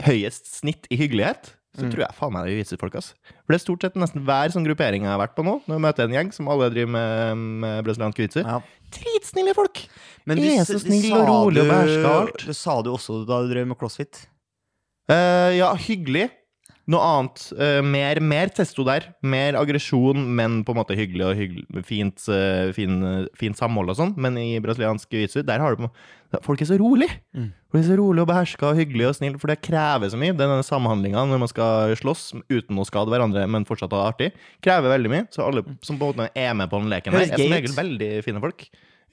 høyest 0.03 0.49
snitt 0.59 0.87
i 0.91 0.97
hyggelighet, 1.01 1.55
så 1.77 1.85
Mm. 1.87 1.91
tror 1.93 2.01
jeg 2.03 2.15
faen 2.19 2.33
meg 2.35 2.47
det 2.47 2.57
viser 2.59 2.75
jiu-jitsu-folk. 2.77 2.95
ass. 2.99 3.15
For 3.47 3.53
det 3.55 3.61
er 3.61 3.65
stort 3.65 3.83
sett 3.87 3.95
nesten 3.95 4.25
hver 4.27 4.51
sånn 4.51 4.67
gruppering 4.67 5.03
jeg 5.07 5.11
har 5.13 5.21
vært 5.23 5.37
på 5.37 5.45
nå, 5.47 5.63
når 5.69 5.77
jeg 5.77 5.85
møter 5.87 6.05
en 6.05 6.17
gjeng 6.17 6.33
som 6.35 6.49
alle 6.51 6.71
driver 6.71 6.91
med, 6.91 7.37
med 7.63 7.85
brasiliansk 7.87 8.19
jiu-jitsu. 8.19 8.43
Ja. 8.43 8.61
Dritsnille 8.91 9.55
folk! 9.55 9.85
Men 10.27 10.39
Er 10.39 10.65
så 10.67 10.81
snille 10.83 11.07
snill 11.07 11.15
og 11.21 11.29
rolig 11.29 11.63
og 11.63 11.71
bærskalt 11.71 11.87
behersker 11.87 12.11
alt. 12.11 12.47
Det 12.47 12.57
sa 12.57 12.83
du 12.83 12.91
også 12.91 13.21
da 13.27 13.43
du 13.43 13.55
drev 13.55 13.67
med 13.71 13.79
crossfit. 13.79 14.27
Uh, 15.11 15.51
ja, 15.55 15.71
hyggelig. 15.75 16.31
Noe 16.91 17.07
annet. 17.07 17.43
Uh, 17.55 17.79
mer, 17.87 18.19
mer 18.25 18.51
testo 18.55 18.83
der. 18.87 19.11
Mer 19.23 19.59
aggresjon, 19.61 20.25
men 20.37 20.61
på 20.67 20.75
en 20.75 20.81
måte 20.81 20.97
hyggelig 20.99 21.27
og 21.29 21.37
hyggelig, 21.39 21.85
fint, 21.87 22.25
uh, 22.33 22.71
fin, 22.75 22.97
eh, 23.07 23.29
fint 23.39 23.59
samhold 23.59 23.93
og 23.93 23.99
sånn. 23.99 24.15
Men 24.21 24.39
i 24.41 24.49
brasiliansk 24.63 25.13
jiu-jitsu, 25.15 25.45
der 25.47 25.63
har 25.63 25.77
du 25.77 25.87
på 25.87 25.93
Folk 26.45 26.61
er 26.63 26.69
så 26.69 26.77
rolig! 26.79 27.09
Mm. 27.35 27.49
Folk 27.73 27.81
er 27.81 27.89
så 27.89 27.95
rolig 27.99 28.23
og 28.23 28.29
beherska 28.31 28.69
og 28.69 28.77
hyggelig 28.79 29.09
og 29.09 29.17
snill, 29.19 29.39
for 29.43 29.51
det 29.51 29.57
krever 29.67 30.13
så 30.13 30.19
mye. 30.19 30.35
Denne 30.39 30.61
samhandlinga 30.63 31.25
når 31.27 31.41
man 31.43 31.51
skal 31.51 31.95
slåss 31.99 32.29
uten 32.47 32.79
å 32.79 32.85
skade 32.87 33.11
hverandre, 33.11 33.49
men 33.51 33.67
fortsatt 33.67 33.91
ha 33.97 33.99
det 33.99 34.13
artig, 34.13 34.45
krever 34.63 34.95
veldig 34.95 35.11
mye. 35.11 35.25
Så 35.35 35.43
alle 35.43 35.65
som 35.87 35.99
på 35.99 36.13
en 36.13 36.21
måte 36.21 36.29
er 36.39 36.55
med 36.55 36.71
på 36.71 36.79
den 36.79 36.93
leken, 36.93 37.19
her, 37.19 37.27
er 37.27 37.35
som 37.35 37.57
regel 37.57 37.75
veldig 37.75 38.13
fine 38.27 38.45
folk. 38.47 38.63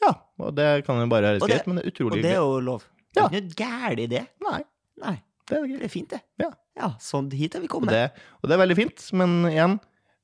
Ja, 0.06 0.14
og 0.46 0.54
det 0.60 0.70
kan 0.86 1.02
jo 1.02 1.10
bare 1.10 1.34
høres 1.34 1.46
greit, 1.50 1.66
men 1.66 1.82
det 1.82 1.88
er 1.88 1.96
utrolig 1.96 2.22
hyggelig. 2.22 2.22
Og 2.22 2.30
det 2.30 2.36
er 2.36 2.42
jo 2.44 2.62
lov. 2.70 2.86
Det 3.10 3.24
er 3.24 3.32
ikke 3.32 3.42
noe 3.48 3.60
gærent 3.64 4.04
i 4.06 4.08
det. 4.14 4.24
Nei, 4.46 4.62
Nei, 5.02 5.18
det 5.50 5.58
er 5.58 5.68
det 5.74 5.90
er 5.90 5.94
fint, 5.94 6.14
det. 6.14 6.22
Ja. 6.42 6.54
Ja, 6.78 6.92
sånn 7.02 7.32
hit 7.34 7.56
er 7.58 7.62
vi 7.64 7.68
kommet. 7.68 7.90
det, 7.90 8.12
og 8.42 8.50
det 8.50 8.54
er 8.58 8.62
veldig 8.66 8.76
fint, 8.78 9.08
men 9.18 9.38
igjen 9.52 9.80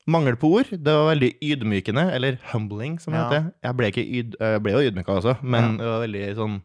Mangel 0.06 0.36
på 0.36 0.50
ord. 0.60 0.68
Det 0.70 0.92
var 0.94 1.14
veldig 1.16 1.30
ydmykende, 1.42 2.04
eller 2.12 2.38
humbling, 2.52 2.98
som 3.00 3.14
det 3.14 3.20
Ja. 3.22 3.30
heter. 3.30 3.54
Jeg 3.64 3.78
ble, 3.78 3.88
ikke 3.94 4.04
yd, 4.04 4.36
jeg 4.40 4.62
ble 4.64 4.72
jo 4.74 4.82
ydmyka 4.92 5.14
også, 5.16 5.38
men 5.42 5.78
det 5.78 5.86
var 5.88 6.02
veldig 6.08 6.36
sånn 6.36 6.62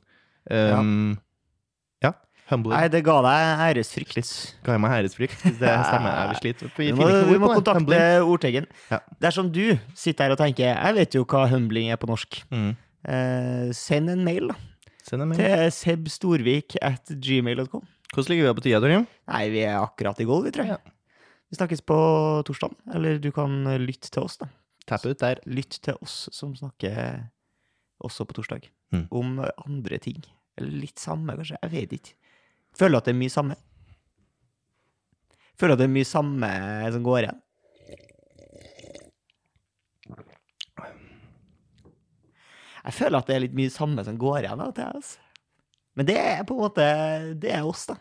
um, 0.50 1.18
Humbling. 2.48 2.72
Nei, 2.80 2.88
det 2.88 3.02
ga 3.04 3.14
deg 3.20 3.58
æresfrykt. 3.76 4.30
Ga 4.64 4.72
jeg 4.72 4.80
meg 4.80 4.92
æresfrykt? 4.96 5.42
Det 5.60 5.68
stemmer. 5.68 6.14
Jeg 6.32 6.38
sliter. 6.40 6.70
slite. 6.72 6.78
Vi 6.80 6.86
må, 6.96 7.08
vi 7.28 7.36
må 7.42 7.50
kontakte 7.52 7.82
Humbling. 7.82 8.24
ordteggen. 8.24 8.66
Ja. 8.88 9.00
Dersom 9.20 9.50
du 9.52 9.76
sitter 9.92 10.24
her 10.24 10.32
og 10.32 10.38
tenker 10.40 10.64
Jeg 10.70 10.94
vet 10.96 11.12
jo 11.18 11.26
hva 11.28 11.42
humbling 11.50 11.90
er 11.92 12.00
på 12.00 12.08
norsk. 12.08 12.38
Mm. 12.48 12.70
Eh, 13.04 13.68
send 13.76 14.08
en 14.14 14.24
mail 14.24 14.48
da, 14.48 14.56
Send 15.04 15.26
en 15.26 15.28
mail. 15.28 15.36
til 15.42 15.68
sebstorvik 15.76 16.78
at 16.80 17.12
gmail.com. 17.20 17.84
Hvordan 18.14 18.32
ligger 18.32 18.48
vi 18.48 18.56
på 18.56 18.64
tida, 18.64 18.80
Torgrim? 18.80 19.04
Nei, 19.28 19.42
vi 19.52 19.64
er 19.68 19.82
akkurat 19.82 20.20
i 20.22 20.26
goal, 20.28 20.46
vi, 20.46 20.52
tror 20.54 20.70
jeg. 20.70 20.94
Vi 21.48 21.58
snakkes 21.58 21.82
på 21.88 21.98
torsdag. 22.48 22.76
Eller 22.96 23.20
du 23.20 23.30
kan 23.32 23.60
lytte 23.82 24.10
til 24.12 24.24
oss, 24.24 24.38
da. 24.40 24.48
Tapp 24.88 25.04
ut 25.04 25.20
der. 25.20 25.40
Lytt 25.48 25.80
til 25.84 25.96
oss 26.00 26.26
som 26.32 26.54
snakker 26.56 27.28
også 28.04 28.24
på 28.28 28.38
torsdag. 28.38 28.68
Mm. 28.94 29.06
Om 29.12 29.34
andre 29.44 30.00
ting. 30.00 30.22
Eller 30.58 30.86
litt 30.86 31.00
samme, 31.00 31.36
kanskje. 31.36 31.60
Jeg 31.62 31.74
vet 31.74 31.96
ikke. 31.98 32.16
Føler 32.78 33.00
at 33.00 33.08
det 33.08 33.14
er 33.14 33.20
mye 33.20 33.32
samme. 33.32 33.58
Føler 35.58 35.74
at 35.74 35.82
det 35.82 35.88
er 35.88 35.96
mye 35.96 36.08
samme 36.08 36.50
som 36.94 37.04
går 37.04 37.20
igjen. 37.26 37.44
Jeg 42.88 42.94
føler 42.96 43.18
at 43.18 43.28
det 43.28 43.34
er 43.34 43.42
litt 43.42 43.56
mye 43.58 43.72
samme 43.72 44.04
som 44.06 44.16
går 44.20 44.46
igjen 44.46 44.62
til. 44.72 44.84
Altså. 44.86 45.27
Men 45.98 46.06
det 46.06 46.14
er 46.14 46.44
på 46.46 46.54
en 46.54 46.62
måte 46.62 46.84
Det 47.42 47.50
er 47.50 47.66
oss, 47.66 47.88
da. 47.90 47.98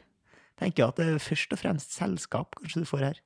Tenker 0.57 0.89
at 0.89 0.99
det 1.01 1.07
er 1.09 1.21
først 1.21 1.53
og 1.53 1.61
fremst 1.61 1.93
selskap 1.97 2.57
kanskje 2.57 2.81
du 2.81 2.89
får 2.89 3.05
her. 3.05 3.19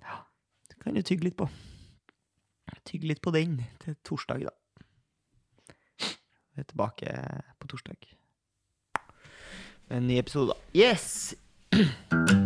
Ja, 0.00 0.22
det 0.70 0.80
kan 0.82 0.94
du 0.94 1.02
tygge 1.02 1.28
litt 1.28 1.38
på. 1.38 1.48
Tygge 2.84 3.08
litt 3.08 3.22
på 3.24 3.32
den 3.34 3.60
til 3.80 3.96
torsdag, 4.04 4.44
da. 4.50 4.52
Vi 6.54 6.62
er 6.62 6.68
tilbake 6.68 7.14
på 7.58 7.70
torsdag. 7.70 8.10
Med 9.88 9.96
en 9.98 10.08
ny 10.10 10.18
episode, 10.18 10.54
da. 10.54 10.58
Yes! 10.74 11.34